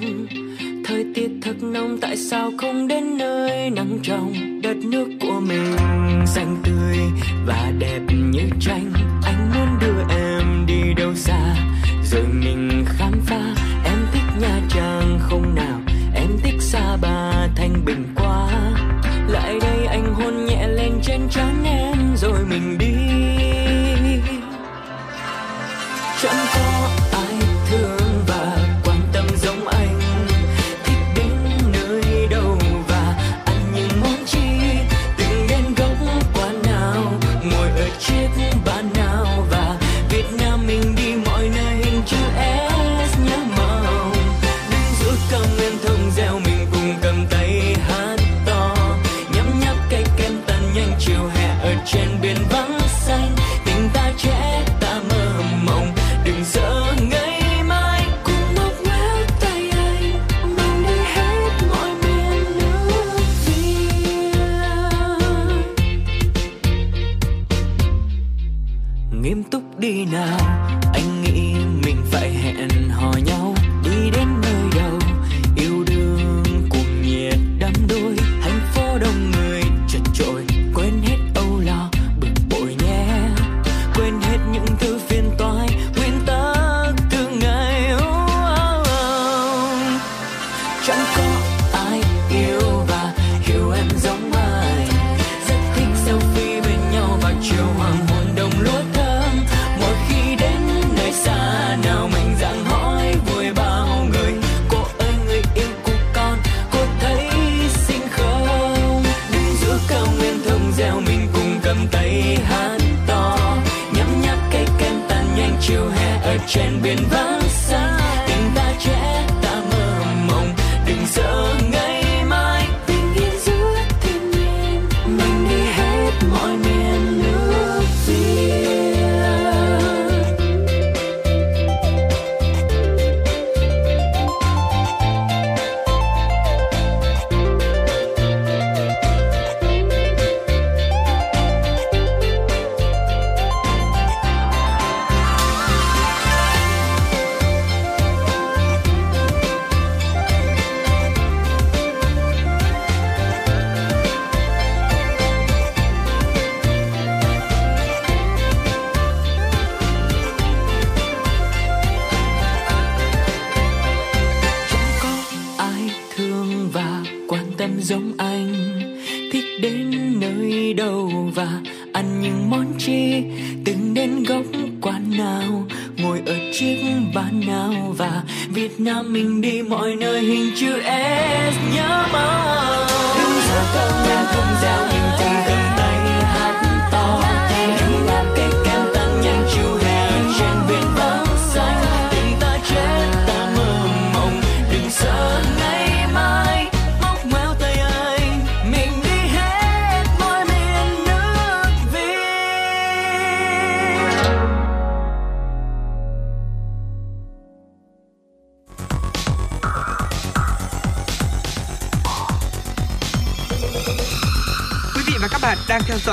[0.90, 5.76] thời tiết thật nóng, tại sao không đến nơi nắng trong đất nước của mình?
[6.26, 6.96] Xanh tươi
[7.46, 8.00] và đẹp
[8.32, 8.92] như tranh.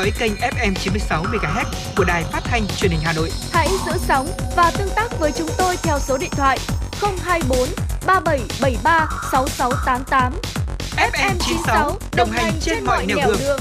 [0.07, 1.65] Dõi kênh FM 96 MHz
[1.97, 3.29] của đài phát thanh truyền hình Hà Nội.
[3.51, 6.57] Hãy giữ sóng và tương tác với chúng tôi theo số điện thoại
[7.01, 7.59] 024
[8.07, 10.33] 3773 6688.
[11.11, 13.59] FM 96 đồng hành trên mọi nẻo đường.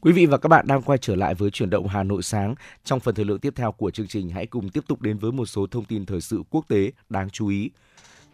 [0.00, 2.54] Quý vị và các bạn đang quay trở lại với chuyển động Hà Nội sáng.
[2.84, 5.32] Trong phần thời lượng tiếp theo của chương trình, hãy cùng tiếp tục đến với
[5.32, 7.70] một số thông tin thời sự quốc tế đáng chú ý.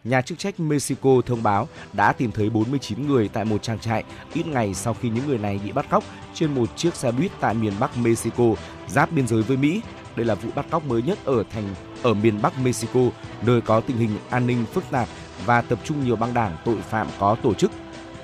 [0.03, 4.03] Nhà chức trách Mexico thông báo đã tìm thấy 49 người tại một trang trại
[4.33, 7.31] ít ngày sau khi những người này bị bắt cóc trên một chiếc xe buýt
[7.39, 8.43] tại miền Bắc Mexico,
[8.87, 9.81] giáp biên giới với Mỹ.
[10.15, 12.99] Đây là vụ bắt cóc mới nhất ở thành ở miền Bắc Mexico,
[13.45, 15.07] nơi có tình hình an ninh phức tạp
[15.45, 17.71] và tập trung nhiều băng đảng tội phạm có tổ chức.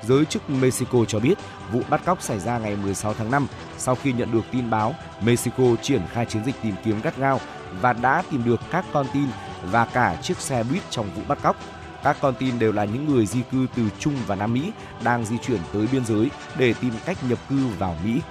[0.04, 1.38] Giới chức Mexico cho biết
[1.72, 3.48] vụ bắt cóc xảy ra ngày 16 tháng 5
[3.78, 7.40] sau khi nhận được tin báo Mexico triển khai chiến dịch tìm kiếm gắt gao
[7.82, 9.26] và đã tìm được các con tin
[9.72, 11.56] và cả chiếc xe buýt trong vụ bắt cóc.
[12.04, 14.72] Các con tin đều là những người di cư từ Trung và Nam Mỹ
[15.04, 18.22] đang di chuyển tới biên giới để tìm cách nhập cư vào Mỹ.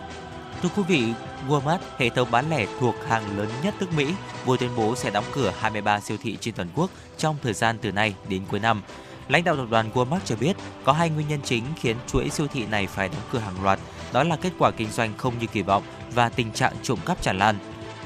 [0.62, 1.12] Thưa quý vị,
[1.48, 4.14] Walmart, hệ thống bán lẻ thuộc hàng lớn nhất nước Mỹ,
[4.44, 7.78] vừa tuyên bố sẽ đóng cửa 23 siêu thị trên toàn quốc trong thời gian
[7.82, 8.82] từ nay đến cuối năm.
[9.28, 12.46] Lãnh đạo tập đoàn Walmart cho biết có hai nguyên nhân chính khiến chuỗi siêu
[12.46, 13.78] thị này phải đóng cửa hàng loạt,
[14.12, 15.82] đó là kết quả kinh doanh không như kỳ vọng
[16.14, 17.58] và tình trạng trộm cắp tràn lan.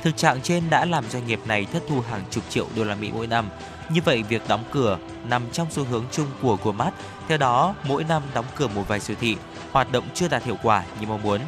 [0.07, 2.95] Thực trạng trên đã làm doanh nghiệp này thất thu hàng chục triệu đô la
[2.95, 3.49] Mỹ mỗi năm.
[3.89, 4.99] Như vậy, việc đóng cửa
[5.29, 6.91] nằm trong xu hướng chung của Walmart.
[7.29, 9.37] Theo đó, mỗi năm đóng cửa một vài siêu thị,
[9.73, 11.41] hoạt động chưa đạt hiệu quả như mong muốn.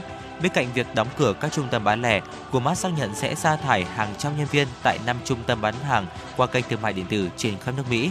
[0.42, 2.20] Bên cạnh việc đóng cửa các trung tâm bán lẻ,
[2.52, 5.74] Walmart xác nhận sẽ sa thải hàng trăm nhân viên tại 5 trung tâm bán
[5.74, 6.06] hàng
[6.36, 8.10] qua kênh thương mại điện tử trên khắp nước Mỹ.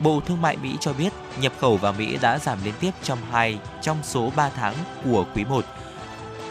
[0.00, 3.18] Bộ Thương mại Mỹ cho biết nhập khẩu vào Mỹ đã giảm liên tiếp trong
[3.30, 4.74] hai trong số 3 tháng
[5.04, 5.64] của quý 1,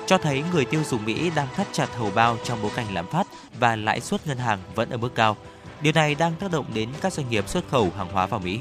[0.09, 3.07] cho thấy người tiêu dùng Mỹ đang thắt chặt hầu bao trong bối cảnh lạm
[3.07, 3.27] phát
[3.59, 5.37] và lãi suất ngân hàng vẫn ở mức cao.
[5.81, 8.59] Điều này đang tác động đến các doanh nghiệp xuất khẩu hàng hóa vào Mỹ.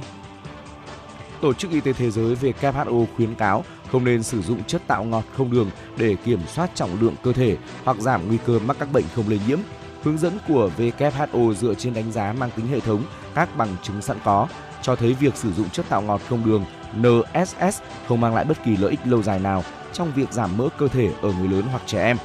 [1.40, 5.04] Tổ chức Y tế Thế giới WHO khuyến cáo không nên sử dụng chất tạo
[5.04, 8.76] ngọt không đường để kiểm soát trọng lượng cơ thể hoặc giảm nguy cơ mắc
[8.80, 9.58] các bệnh không lây nhiễm.
[10.02, 13.02] Hướng dẫn của WHO dựa trên đánh giá mang tính hệ thống,
[13.34, 14.48] các bằng chứng sẵn có,
[14.82, 16.64] cho thấy việc sử dụng chất tạo ngọt không đường
[16.96, 20.68] NSS không mang lại bất kỳ lợi ích lâu dài nào trong việc giảm mỡ
[20.78, 22.16] cơ thể ở người lớn hoặc trẻ em.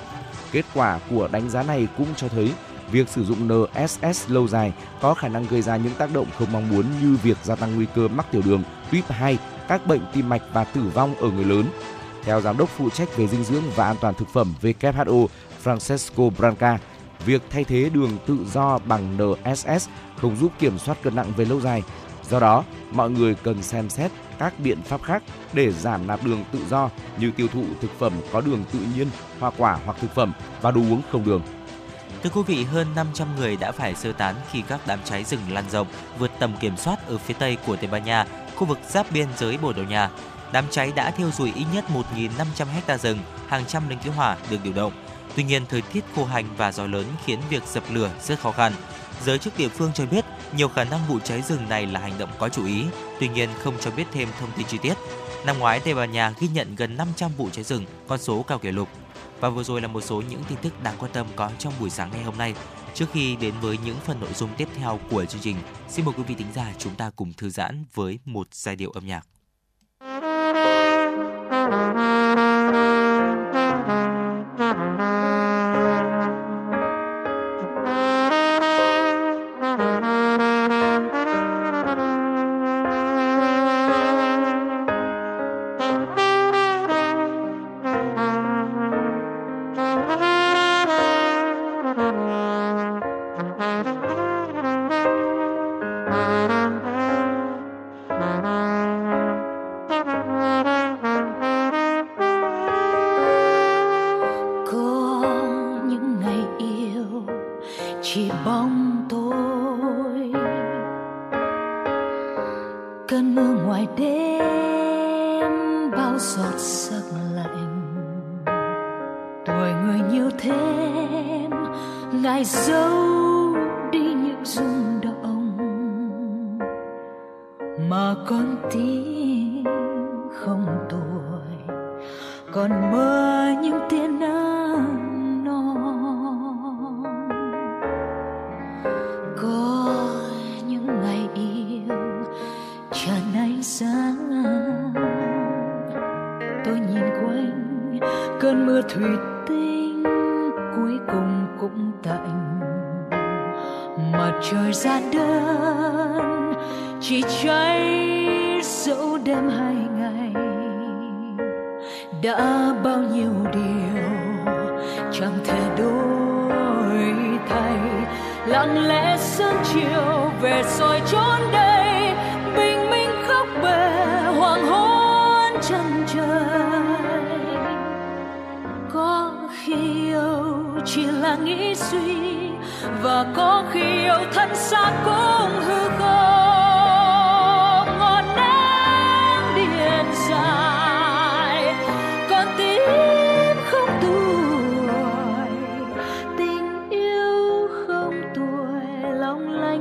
[0.51, 2.53] Kết quả của đánh giá này cũng cho thấy
[2.91, 6.51] việc sử dụng NSS lâu dài có khả năng gây ra những tác động không
[6.51, 9.37] mong muốn như việc gia tăng nguy cơ mắc tiểu đường, tuyếp 2,
[9.67, 11.65] các bệnh tim mạch và tử vong ở người lớn.
[12.23, 15.27] Theo giám đốc phụ trách về dinh dưỡng và an toàn thực phẩm WHO
[15.63, 16.79] Francesco Branca,
[17.25, 19.89] việc thay thế đường tự do bằng NSS
[20.21, 21.83] không giúp kiểm soát cân nặng về lâu dài.
[22.29, 24.11] Do đó, mọi người cần xem xét
[24.43, 25.23] các biện pháp khác
[25.53, 29.07] để giảm nạp đường tự do như tiêu thụ thực phẩm có đường tự nhiên,
[29.39, 31.41] hoa quả hoặc thực phẩm và đồ uống không đường.
[32.23, 35.39] Thưa quý vị, hơn 500 người đã phải sơ tán khi các đám cháy rừng
[35.49, 35.87] lan rộng
[36.19, 38.25] vượt tầm kiểm soát ở phía tây của Tây Ban Nha,
[38.55, 40.09] khu vực giáp biên giới Bồ Đào Nha.
[40.51, 41.85] Đám cháy đã thiêu rụi ít nhất
[42.15, 44.93] 1.500 hecta rừng, hàng trăm lính cứu hỏa được điều động.
[45.35, 48.51] Tuy nhiên, thời tiết khô hành và gió lớn khiến việc dập lửa rất khó
[48.51, 48.73] khăn.
[49.21, 52.17] Giới chức địa phương cho biết nhiều khả năng vụ cháy rừng này là hành
[52.17, 52.85] động có chủ ý,
[53.19, 54.93] tuy nhiên không cho biết thêm thông tin chi tiết.
[55.45, 58.59] Năm ngoái, Tây Ban Nha ghi nhận gần 500 vụ cháy rừng, con số cao
[58.59, 58.89] kỷ lục.
[59.39, 61.89] Và vừa rồi là một số những tin tức đáng quan tâm có trong buổi
[61.89, 62.55] sáng ngày hôm nay.
[62.93, 65.55] Trước khi đến với những phần nội dung tiếp theo của chương trình,
[65.89, 68.91] xin mời quý vị thính giả chúng ta cùng thư giãn với một giai điệu
[68.91, 69.27] âm nhạc.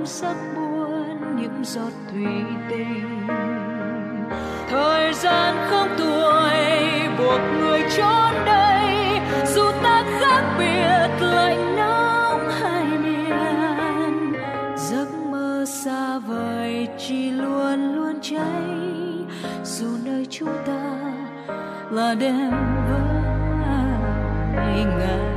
[0.02, 2.26] ôm sắc buồn những giọt thủy
[2.70, 3.26] tinh.
[4.68, 6.54] Thời gian không tuổi,
[7.18, 14.32] buộc người trốn đây, dù ta khác biệt lạnh nóng hai miền.
[14.76, 18.62] Giấc mơ xa vời chỉ luôn luôn cháy,
[19.64, 20.82] dù nơi chúng ta
[21.90, 22.50] là đêm
[22.88, 25.31] với ngày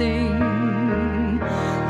[0.00, 1.38] tình.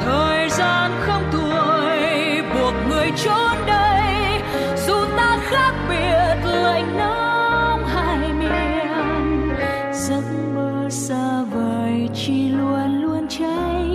[0.04, 4.42] Thời gian không tuổi, buộc người trốn đây
[4.86, 9.54] dù ta khác biệt, lạnh nóng hai miền
[9.92, 10.22] giấc
[10.54, 13.90] mơ xa vời, chỉ luôn luôn cháy.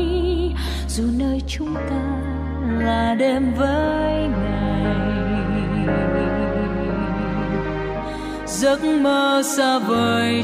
[0.87, 2.05] Dù nơi chúng ta
[2.79, 4.95] là đêm với ngày.
[8.45, 10.43] Giấc mơ xa vời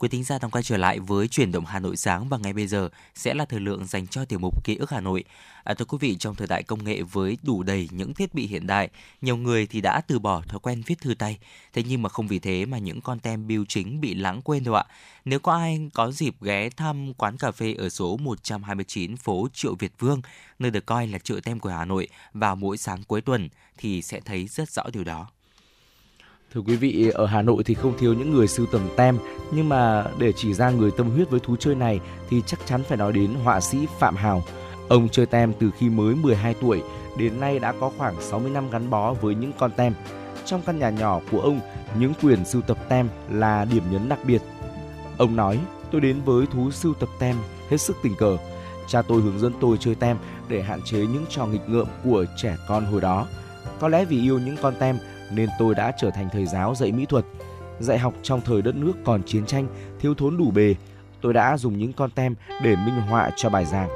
[0.00, 2.52] Quý thính giả đang quay trở lại với chuyển động Hà Nội sáng và ngay
[2.52, 5.24] bây giờ sẽ là thời lượng dành cho tiểu mục ký ức Hà Nội.
[5.64, 8.46] À, thưa quý vị, trong thời đại công nghệ với đủ đầy những thiết bị
[8.46, 8.88] hiện đại,
[9.20, 11.38] nhiều người thì đã từ bỏ thói quen viết thư tay.
[11.72, 14.64] Thế nhưng mà không vì thế mà những con tem bưu chính bị lãng quên
[14.64, 14.84] đâu ạ.
[15.24, 19.74] Nếu có ai có dịp ghé thăm quán cà phê ở số 129 phố Triệu
[19.74, 20.22] Việt Vương,
[20.58, 23.48] nơi được coi là chợ tem của Hà Nội vào mỗi sáng cuối tuần
[23.78, 25.26] thì sẽ thấy rất rõ điều đó.
[26.54, 29.18] Thưa quý vị, ở Hà Nội thì không thiếu những người sưu tầm tem,
[29.52, 32.82] nhưng mà để chỉ ra người tâm huyết với thú chơi này thì chắc chắn
[32.82, 34.42] phải nói đến họa sĩ Phạm Hào.
[34.88, 36.82] Ông chơi tem từ khi mới 12 tuổi,
[37.18, 39.94] đến nay đã có khoảng 60 năm gắn bó với những con tem.
[40.44, 41.60] Trong căn nhà nhỏ của ông,
[41.98, 44.42] những quyển sưu tập tem là điểm nhấn đặc biệt.
[45.18, 45.58] Ông nói,
[45.90, 47.36] tôi đến với thú sưu tập tem
[47.70, 48.36] hết sức tình cờ.
[48.86, 50.16] Cha tôi hướng dẫn tôi chơi tem
[50.48, 53.26] để hạn chế những trò nghịch ngợm của trẻ con hồi đó.
[53.80, 54.98] Có lẽ vì yêu những con tem
[55.34, 57.24] nên tôi đã trở thành thầy giáo dạy mỹ thuật.
[57.80, 59.66] Dạy học trong thời đất nước còn chiến tranh,
[60.00, 60.74] thiếu thốn đủ bề,
[61.20, 63.88] tôi đã dùng những con tem để minh họa cho bài giảng.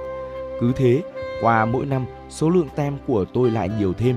[0.61, 1.03] Cứ thế,
[1.41, 4.17] qua mỗi năm, số lượng tem của tôi lại nhiều thêm.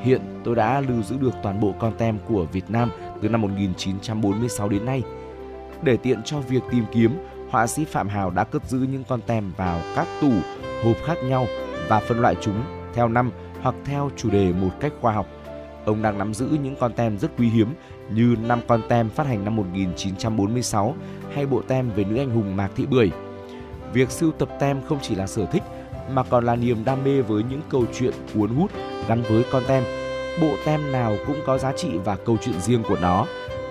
[0.00, 2.90] Hiện tôi đã lưu giữ được toàn bộ con tem của Việt Nam
[3.22, 5.02] từ năm 1946 đến nay.
[5.82, 7.10] Để tiện cho việc tìm kiếm,
[7.50, 10.32] họa sĩ Phạm Hào đã cất giữ những con tem vào các tủ,
[10.84, 11.46] hộp khác nhau
[11.88, 12.62] và phân loại chúng
[12.94, 13.30] theo năm
[13.62, 15.26] hoặc theo chủ đề một cách khoa học.
[15.84, 17.74] Ông đang nắm giữ những con tem rất quý hiếm
[18.10, 20.94] như 5 con tem phát hành năm 1946
[21.34, 23.10] hay bộ tem về nữ anh hùng Mạc Thị Bưởi.
[23.92, 25.62] Việc sưu tập tem không chỉ là sở thích
[26.10, 28.70] mà còn là niềm đam mê với những câu chuyện cuốn hút
[29.08, 29.82] gắn với con tem.
[30.40, 33.26] Bộ tem nào cũng có giá trị và câu chuyện riêng của nó,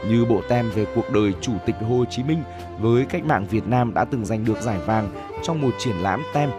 [0.07, 2.43] như bộ tem về cuộc đời Chủ tịch Hồ Chí Minh
[2.80, 5.10] với cách mạng Việt Nam đã từng giành được giải vàng
[5.43, 6.49] trong một triển lãm tem.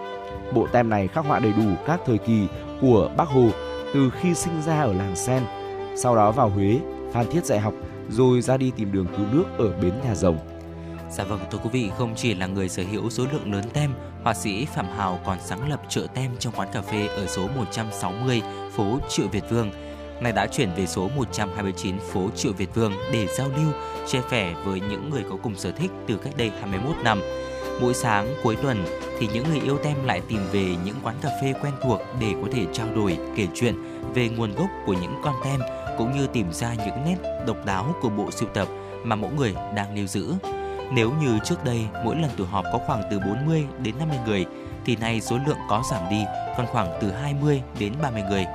[0.55, 2.46] Bộ tem này khắc họa đầy đủ các thời kỳ
[2.80, 3.48] của Bác Hồ
[3.95, 5.43] từ khi sinh ra ở làng Sen,
[5.97, 6.78] sau đó vào Huế,
[7.12, 7.74] Phan Thiết dạy học,
[8.11, 10.38] rồi ra đi tìm đường cứu nước ở bến Nhà Rồng.
[11.11, 13.91] Dạ vâng, thưa quý vị, không chỉ là người sở hữu số lượng lớn tem,
[14.24, 17.49] họa sĩ Phạm Hào còn sáng lập chợ tem trong quán cà phê ở số
[17.57, 19.70] 160 phố Triệu Việt Vương.
[20.20, 23.72] Này đã chuyển về số 129 phố Triệu Việt Vương để giao lưu,
[24.07, 27.20] chia sẻ với những người có cùng sở thích từ cách đây 21 năm.
[27.80, 28.84] Mỗi sáng cuối tuần
[29.18, 32.34] thì những người yêu tem lại tìm về những quán cà phê quen thuộc để
[32.42, 33.74] có thể trao đổi, kể chuyện
[34.14, 35.60] về nguồn gốc của những con tem
[35.98, 37.16] cũng như tìm ra những nét
[37.46, 38.68] độc đáo của bộ sưu tập
[39.04, 40.34] mà mỗi người đang lưu giữ.
[40.92, 44.46] Nếu như trước đây mỗi lần tụ họp có khoảng từ 40 đến 50 người
[44.84, 46.24] thì nay số lượng có giảm đi
[46.56, 48.46] còn khoảng từ 20 đến 30 người.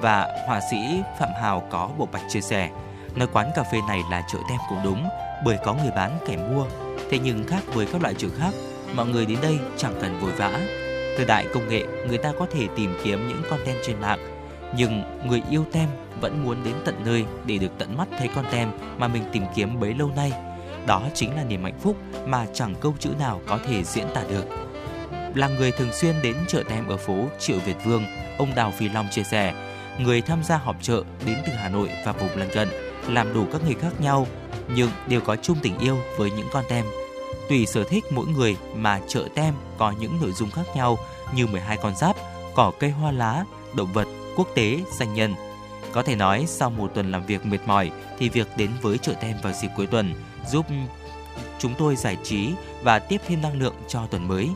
[0.00, 0.76] Và họa sĩ
[1.18, 2.70] Phạm Hào có bộ bạch chia sẻ,
[3.14, 5.08] nói quán cà phê này là chợ tem cũng đúng
[5.44, 6.66] bởi có người bán kẻ mua.
[7.10, 8.50] Thế nhưng khác với các loại chợ khác,
[8.94, 10.60] mọi người đến đây chẳng cần vội vã.
[11.16, 14.18] Thời đại công nghệ, người ta có thể tìm kiếm những con tem trên mạng,
[14.76, 15.88] nhưng người yêu tem
[16.20, 19.42] vẫn muốn đến tận nơi để được tận mắt thấy con tem mà mình tìm
[19.54, 20.32] kiếm bấy lâu nay.
[20.86, 21.96] Đó chính là niềm hạnh phúc
[22.26, 24.44] mà chẳng câu chữ nào có thể diễn tả được.
[25.34, 28.04] Là người thường xuyên đến chợ tem ở phố Triệu Việt Vương,
[28.38, 29.54] ông Đào Phi Long chia sẻ,
[29.98, 32.68] người tham gia họp chợ đến từ Hà Nội và vùng lân cận,
[33.08, 34.26] làm đủ các nghề khác nhau,
[34.74, 36.84] nhưng đều có chung tình yêu với những con tem.
[37.48, 40.98] Tùy sở thích mỗi người mà chợ tem có những nội dung khác nhau
[41.34, 42.16] như 12 con giáp,
[42.54, 43.44] cỏ cây hoa lá,
[43.74, 45.34] động vật, quốc tế, danh nhân.
[45.92, 49.12] Có thể nói sau một tuần làm việc mệt mỏi thì việc đến với chợ
[49.20, 50.14] tem vào dịp cuối tuần
[50.50, 50.66] giúp
[51.58, 54.48] chúng tôi giải trí và tiếp thêm năng lượng cho tuần mới.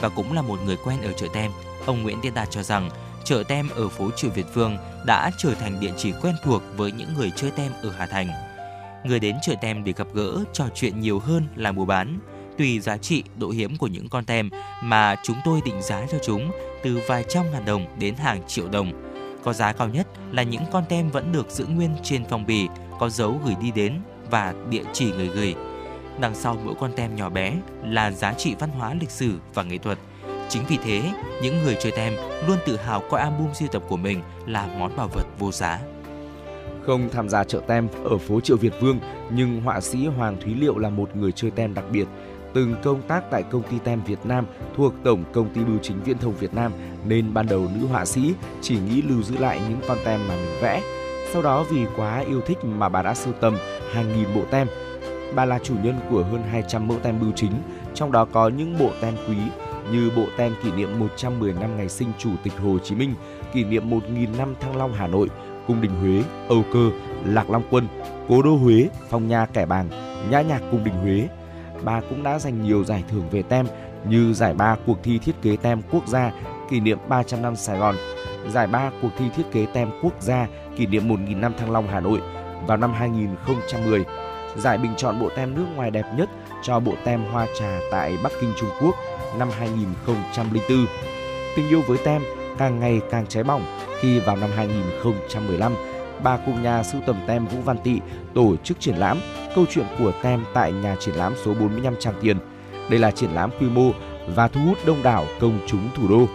[0.00, 1.50] Và cũng là một người quen ở chợ tem,
[1.86, 2.90] ông Nguyễn Tiên Đạt cho rằng
[3.24, 4.76] chợ tem ở phố Triệu Việt Vương
[5.06, 8.47] đã trở thành địa chỉ quen thuộc với những người chơi tem ở Hà Thành.
[9.04, 12.18] Người đến chợ tem để gặp gỡ, trò chuyện nhiều hơn là mua bán.
[12.58, 14.50] Tùy giá trị, độ hiếm của những con tem
[14.82, 16.50] mà chúng tôi định giá cho chúng
[16.82, 18.92] từ vài trăm ngàn đồng đến hàng triệu đồng.
[19.44, 22.68] Có giá cao nhất là những con tem vẫn được giữ nguyên trên phong bì,
[22.98, 25.54] có dấu gửi đi đến và địa chỉ người gửi.
[26.20, 27.52] Đằng sau mỗi con tem nhỏ bé
[27.84, 29.98] là giá trị văn hóa lịch sử và nghệ thuật.
[30.48, 31.02] Chính vì thế,
[31.42, 32.12] những người chơi tem
[32.46, 35.80] luôn tự hào coi album sưu tập của mình là món bảo vật vô giá.
[36.88, 38.98] Không tham gia chợ tem ở phố Triệu Việt Vương,
[39.30, 42.04] nhưng họa sĩ Hoàng Thúy Liệu là một người chơi tem đặc biệt.
[42.54, 46.02] Từng công tác tại công ty tem Việt Nam thuộc Tổng Công ty Bưu chính
[46.02, 46.72] Viễn thông Việt Nam
[47.06, 50.34] nên ban đầu nữ họa sĩ chỉ nghĩ lưu giữ lại những con tem mà
[50.36, 50.82] mình vẽ.
[51.32, 53.56] Sau đó vì quá yêu thích mà bà đã sưu tầm
[53.92, 54.68] hàng nghìn bộ tem.
[55.34, 57.52] Bà là chủ nhân của hơn 200 mẫu tem bưu chính,
[57.94, 59.36] trong đó có những bộ tem quý
[59.92, 63.14] như bộ tem kỷ niệm 110 năm ngày sinh Chủ tịch Hồ Chí Minh,
[63.52, 65.28] kỷ niệm 1.000 năm Thăng Long Hà Nội,
[65.68, 66.90] Cung đình Huế, Âu Cơ,
[67.24, 67.88] Lạc Long Quân,
[68.28, 69.88] Cố đô Huế, Phong Nha Kẻ Bàng,
[70.30, 71.28] Nhã nhạc Cung đình Huế.
[71.84, 73.66] Bà cũng đã giành nhiều giải thưởng về tem
[74.04, 76.32] như giải ba cuộc thi thiết kế tem quốc gia
[76.70, 77.94] kỷ niệm 300 năm Sài Gòn,
[78.48, 80.46] giải ba cuộc thi thiết kế tem quốc gia
[80.76, 82.20] kỷ niệm 1.000 năm Thăng Long Hà Nội
[82.66, 84.04] vào năm 2010,
[84.56, 86.28] giải bình chọn bộ tem nước ngoài đẹp nhất
[86.62, 88.94] cho bộ tem hoa trà tại Bắc Kinh Trung Quốc
[89.38, 90.86] năm 2004.
[91.56, 92.22] Tình yêu với tem
[92.58, 93.62] càng ngày càng cháy bỏng
[94.00, 95.74] khi vào năm 2015,
[96.22, 98.00] bà cùng nhà sưu tầm tem Vũ Văn Tị
[98.34, 99.20] tổ chức triển lãm
[99.54, 102.36] câu chuyện của tem tại nhà triển lãm số 45 Tràng Tiền.
[102.90, 103.90] Đây là triển lãm quy mô
[104.34, 106.26] và thu hút đông đảo công chúng thủ đô.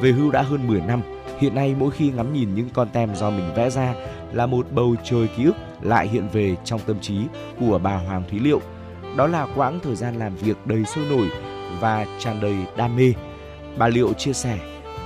[0.00, 1.00] Về hưu đã hơn 10 năm,
[1.38, 3.94] hiện nay mỗi khi ngắm nhìn những con tem do mình vẽ ra
[4.32, 7.18] là một bầu trời ký ức lại hiện về trong tâm trí
[7.60, 8.60] của bà Hoàng Thúy Liệu.
[9.16, 11.28] Đó là quãng thời gian làm việc đầy sôi nổi
[11.80, 13.12] và tràn đầy đam mê.
[13.78, 14.58] Bà Liệu chia sẻ,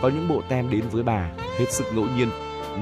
[0.03, 2.29] có những bộ tem đến với bà hết sức ngẫu nhiên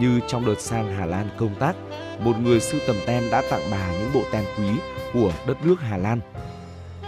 [0.01, 1.77] như trong đợt sang Hà Lan công tác,
[2.25, 4.69] một người sưu tầm tem đã tặng bà những bộ tem quý
[5.12, 6.21] của đất nước Hà Lan.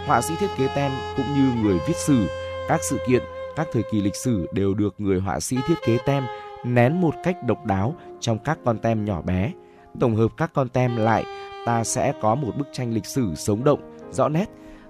[0.05, 2.27] Họa sĩ thiết kế tem cũng như người viết sử,
[2.67, 3.23] các sự kiện,
[3.55, 6.23] các thời kỳ lịch sử đều được người họa sĩ thiết kế tem
[6.65, 9.51] nén một cách độc đáo trong các con tem nhỏ bé.
[9.99, 11.23] Tổng hợp các con tem lại,
[11.65, 14.45] ta sẽ có một bức tranh lịch sử sống động, rõ nét.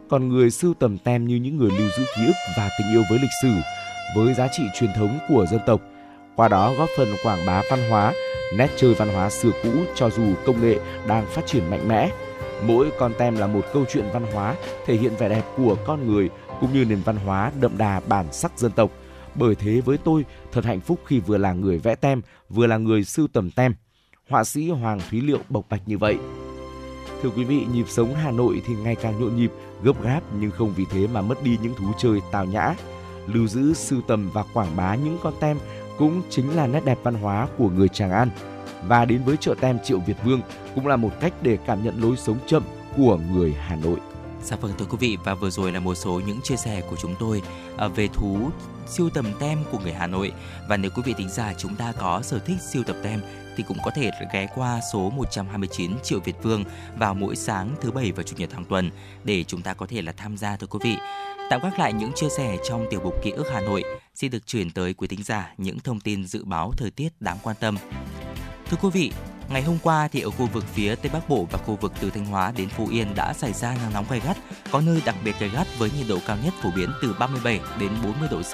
[0.10, 3.04] Còn người sưu tầm tem như những người lưu giữ ký ức và tình yêu
[3.10, 3.52] với lịch sử,
[4.16, 5.82] với giá trị truyền thống của dân tộc.
[6.36, 8.14] Qua đó góp phần quảng bá văn hóa,
[8.58, 12.10] nét chơi văn hóa xưa cũ cho dù công nghệ đang phát triển mạnh mẽ.
[12.68, 14.56] Mỗi con tem là một câu chuyện văn hóa
[14.86, 16.30] thể hiện vẻ đẹp của con người
[16.60, 18.92] cũng như nền văn hóa đậm đà bản sắc dân tộc.
[19.36, 22.78] Bởi thế với tôi thật hạnh phúc khi vừa là người vẽ tem, vừa là
[22.78, 23.76] người sưu tầm tem.
[24.30, 26.18] Họa sĩ Hoàng Thúy Liệu bộc bạch như vậy.
[27.24, 29.52] Thưa quý vị, nhịp sống Hà Nội thì ngày càng nhộn nhịp,
[29.84, 32.76] gấp gáp nhưng không vì thế mà mất đi những thú chơi tào nhã.
[33.28, 35.60] Lưu giữ, sưu tầm và quảng bá những con tem
[35.98, 38.30] cũng chính là nét đẹp văn hóa của người Tràng An.
[38.88, 40.42] Và đến với chợ tem Triệu Việt Vương
[40.76, 42.64] cũng là một cách để cảm nhận lối sống chậm
[42.98, 44.00] của người Hà Nội.
[44.44, 46.96] Dạ vâng thưa quý vị và vừa rồi là một số những chia sẻ của
[46.96, 47.42] chúng tôi
[47.78, 48.50] à, về thú
[48.88, 50.32] siêu tầm tem của người Hà Nội
[50.68, 53.22] và nếu quý vị tính ra chúng ta có sở thích siêu tập tem
[53.58, 56.64] thì cũng có thể ghé qua số 129 Triệu Việt Vương
[56.98, 58.92] vào mỗi sáng thứ bảy và chủ nhật hàng tuần
[59.24, 60.96] để chúng ta có thể là tham gia thưa quý vị.
[61.50, 63.84] Tạm gác lại những chia sẻ trong tiểu mục ký ức Hà Nội,
[64.16, 67.38] xin được chuyển tới quý thính giả những thông tin dự báo thời tiết đáng
[67.44, 67.78] quan tâm.
[68.70, 69.12] Thưa quý vị,
[69.50, 72.10] Ngày hôm qua thì ở khu vực phía Tây Bắc Bộ và khu vực từ
[72.10, 74.38] Thanh Hóa đến Phú Yên đã xảy ra nắng nóng gay gắt,
[74.72, 77.60] có nơi đặc biệt gay gắt với nhiệt độ cao nhất phổ biến từ 37
[77.80, 78.54] đến 40 độ C,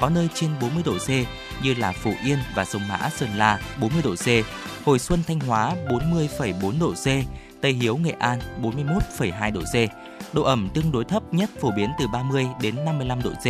[0.00, 1.08] có nơi trên 40 độ C
[1.64, 4.26] như là Phú Yên và sông Mã Sơn La 40 độ C,
[4.86, 7.06] Hồi Xuân Thanh Hóa 40,4 độ C,
[7.60, 9.74] Tây Hiếu Nghệ An 41,2 độ C.
[10.34, 13.46] Độ ẩm tương đối thấp nhất phổ biến từ 30 đến 55 độ C.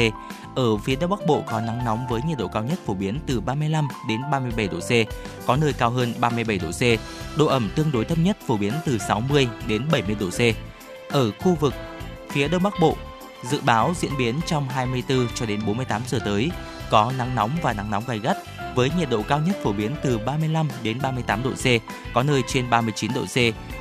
[0.56, 3.18] Ở phía Đông Bắc Bộ có nắng nóng với nhiệt độ cao nhất phổ biến
[3.26, 4.90] từ 35 đến 37 độ C,
[5.46, 6.82] có nơi cao hơn 37 độ C.
[7.38, 10.40] Độ ẩm tương đối thấp nhất phổ biến từ 60 đến 70 độ C.
[11.12, 11.74] Ở khu vực
[12.30, 12.96] phía Đông Bắc Bộ,
[13.50, 16.50] dự báo diễn biến trong 24 cho đến 48 giờ tới
[16.90, 18.36] có nắng nóng và nắng nóng gay gắt
[18.74, 21.64] với nhiệt độ cao nhất phổ biến từ 35 đến 38 độ C,
[22.14, 23.36] có nơi trên 39 độ C,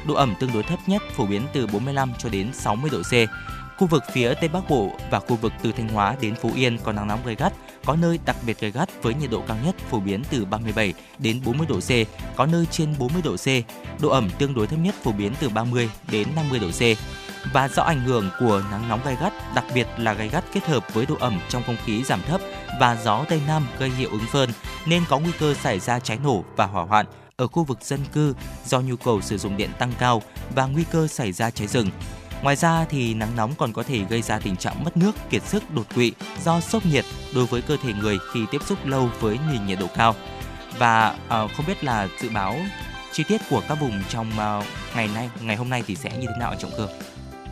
[0.07, 3.29] độ ẩm tương đối thấp nhất phổ biến từ 45 cho đến 60 độ C.
[3.77, 6.77] Khu vực phía Tây Bắc Bộ và khu vực từ Thanh Hóa đến Phú Yên
[6.83, 7.53] có nắng nóng gay gắt,
[7.85, 10.93] có nơi đặc biệt gay gắt với nhiệt độ cao nhất phổ biến từ 37
[11.19, 11.91] đến 40 độ C,
[12.35, 13.47] có nơi trên 40 độ C.
[14.01, 16.81] Độ ẩm tương đối thấp nhất phổ biến từ 30 đến 50 độ C.
[17.53, 20.65] Và do ảnh hưởng của nắng nóng gay gắt, đặc biệt là gay gắt kết
[20.65, 22.41] hợp với độ ẩm trong không khí giảm thấp
[22.79, 24.49] và gió Tây Nam gây hiệu ứng phơn
[24.85, 27.99] nên có nguy cơ xảy ra cháy nổ và hỏa hoạn ở khu vực dân
[28.13, 28.33] cư
[28.65, 30.21] do nhu cầu sử dụng điện tăng cao
[30.55, 31.89] và nguy cơ xảy ra cháy rừng.
[32.41, 35.43] Ngoài ra thì nắng nóng còn có thể gây ra tình trạng mất nước, kiệt
[35.43, 36.13] sức, đột quỵ
[36.43, 39.79] do sốc nhiệt đối với cơ thể người khi tiếp xúc lâu với nền nhiệt
[39.79, 40.15] độ cao.
[40.77, 42.57] Và à, không biết là dự báo
[43.11, 44.65] chi tiết của các vùng trong uh,
[44.95, 46.87] ngày nay ngày hôm nay thì sẽ như thế nào ở trọng cơ?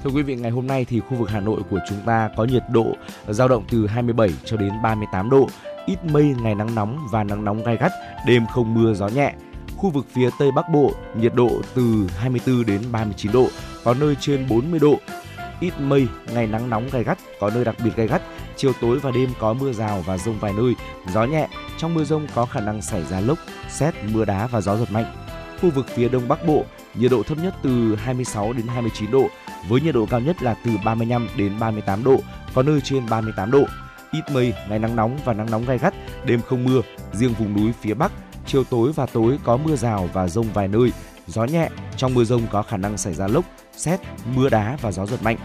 [0.03, 2.43] Thưa quý vị, ngày hôm nay thì khu vực Hà Nội của chúng ta có
[2.43, 2.95] nhiệt độ
[3.27, 5.47] dao động từ 27 cho đến 38 độ,
[5.85, 7.91] ít mây, ngày nắng nóng và nắng nóng gai gắt,
[8.27, 9.33] đêm không mưa gió nhẹ.
[9.77, 13.47] Khu vực phía Tây Bắc Bộ, nhiệt độ từ 24 đến 39 độ,
[13.83, 14.95] có nơi trên 40 độ.
[15.59, 18.21] Ít mây, ngày nắng nóng gai gắt, có nơi đặc biệt gai gắt.
[18.55, 20.75] Chiều tối và đêm có mưa rào và rông vài nơi,
[21.13, 21.47] gió nhẹ.
[21.77, 23.37] Trong mưa rông có khả năng xảy ra lốc,
[23.69, 25.15] xét, mưa đá và gió giật mạnh.
[25.61, 29.27] Khu vực phía Đông Bắc Bộ, nhiệt độ thấp nhất từ 26 đến 29 độ,
[29.67, 32.17] với nhiệt độ cao nhất là từ 35 đến 38 độ,
[32.53, 33.63] có nơi trên 38 độ.
[34.11, 35.93] Ít mây, ngày nắng nóng và nắng nóng gai gắt,
[36.25, 36.81] đêm không mưa,
[37.13, 38.11] riêng vùng núi phía Bắc,
[38.45, 40.91] chiều tối và tối có mưa rào và rông vài nơi,
[41.27, 43.45] gió nhẹ, trong mưa rông có khả năng xảy ra lốc,
[43.77, 43.99] xét,
[44.35, 45.37] mưa đá và gió giật mạnh.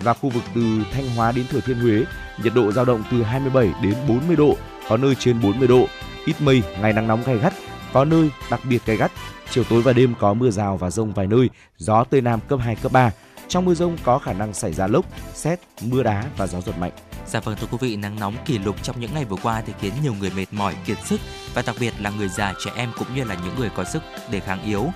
[0.00, 0.62] Và khu vực từ
[0.92, 2.04] Thanh Hóa đến Thừa Thiên Huế,
[2.42, 4.56] nhiệt độ dao động từ 27 đến 40 độ,
[4.88, 5.86] có nơi trên 40 độ,
[6.26, 7.52] ít mây, ngày nắng nóng gai gắt,
[7.92, 9.12] có nơi đặc biệt gai gắt.
[9.50, 12.58] Chiều tối và đêm có mưa rào và rông vài nơi, gió tây nam cấp
[12.62, 13.10] 2 cấp 3.
[13.48, 16.78] Trong mưa rông có khả năng xảy ra lốc, xét, mưa đá và gió giật
[16.78, 16.92] mạnh.
[17.26, 19.72] Dạ vâng thưa quý vị, nắng nóng kỷ lục trong những ngày vừa qua thì
[19.80, 21.20] khiến nhiều người mệt mỏi, kiệt sức
[21.54, 24.02] và đặc biệt là người già, trẻ em cũng như là những người có sức
[24.30, 24.86] đề kháng yếu.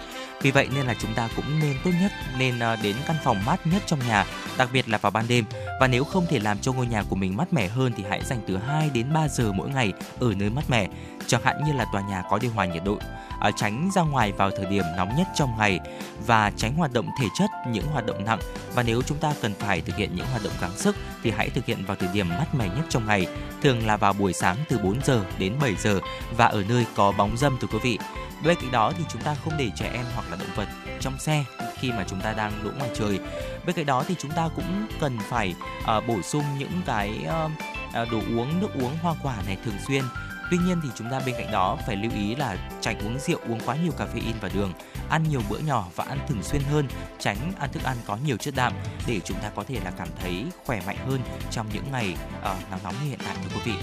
[0.43, 3.45] Vì vậy nên là chúng ta cũng nên tốt nhất nên ờ, đến căn phòng
[3.45, 4.27] mát nhất trong nhà,
[4.59, 5.45] đặc biệt là vào ban đêm.
[5.81, 8.25] Và nếu không thể làm cho ngôi nhà của mình mát mẻ hơn thì hãy
[8.25, 10.89] dành từ 2 đến 3 giờ mỗi ngày ở nơi mát mẻ,
[11.27, 12.99] chẳng hạn như là tòa nhà có điều hòa nhiệt độ
[13.41, 15.81] à, tránh ra ngoài vào thời điểm nóng nhất trong ngày
[16.27, 18.39] và tránh hoạt động thể chất những hoạt động nặng.
[18.75, 21.51] Và nếu chúng ta cần phải thực hiện những hoạt động gắng sức thì hãy
[21.51, 23.27] thực hiện vào thời điểm mát mẻ nhất trong ngày
[23.63, 26.01] thường là vào buổi sáng từ 4 giờ đến 7 giờ
[26.37, 27.99] và ở nơi có bóng dâm thưa quý vị
[28.45, 30.69] bên cạnh đó thì chúng ta không để trẻ em hoặc là động vật
[31.01, 31.45] trong xe
[31.79, 33.19] khi mà chúng ta đang đỗ ngoài trời.
[33.67, 38.11] Bên cạnh đó thì chúng ta cũng cần phải uh, bổ sung những cái uh,
[38.11, 40.03] đồ uống nước uống hoa quả này thường xuyên.
[40.51, 43.39] Tuy nhiên thì chúng ta bên cạnh đó phải lưu ý là tránh uống rượu,
[43.49, 44.73] uống quá nhiều caffeine và đường,
[45.09, 48.37] ăn nhiều bữa nhỏ và ăn thường xuyên hơn, tránh ăn thức ăn có nhiều
[48.37, 48.73] chất đạm
[49.07, 51.21] để chúng ta có thể là cảm thấy khỏe mạnh hơn
[51.51, 53.79] trong những ngày uh, nắng nóng như hiện tại thưa quý vị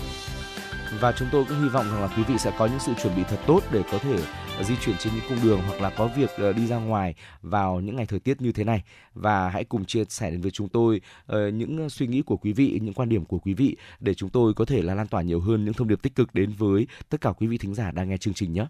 [0.99, 3.15] và chúng tôi cũng hy vọng rằng là quý vị sẽ có những sự chuẩn
[3.15, 4.17] bị thật tốt để có thể
[4.63, 7.79] di chuyển trên những cung đường hoặc là có việc ờ, đi ra ngoài vào
[7.79, 8.83] những ngày thời tiết như thế này
[9.13, 12.37] và hãy cùng chia sẻ đến với chúng tôi ờ, những ờ, suy nghĩ của
[12.37, 15.07] quý vị, những quan điểm của quý vị để chúng tôi có thể là lan
[15.07, 17.73] tỏa nhiều hơn những thông điệp tích cực đến với tất cả quý vị thính
[17.73, 18.65] giả đang nghe chương trình nhé.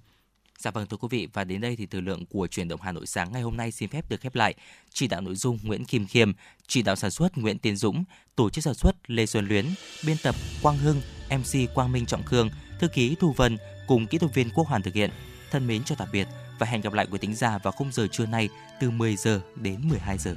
[0.57, 2.91] Dạ vâng thưa quý vị và đến đây thì thời lượng của chuyển động Hà
[2.91, 4.53] Nội sáng ngày hôm nay xin phép được khép lại.
[4.93, 6.31] Chỉ đạo nội dung Nguyễn Kim Khiêm,
[6.67, 8.03] chỉ đạo sản xuất Nguyễn Tiến Dũng,
[8.35, 9.65] tổ chức sản xuất Lê Xuân Luyến,
[10.05, 12.49] biên tập Quang Hưng, MC Quang Minh Trọng Khương,
[12.79, 15.09] thư ký Thu Vân cùng kỹ thuật viên Quốc Hoàn thực hiện.
[15.51, 16.27] Thân mến chào tạm biệt
[16.59, 18.49] và hẹn gặp lại quý tính giả vào khung giờ trưa nay
[18.79, 20.35] từ 10 giờ đến 12 giờ.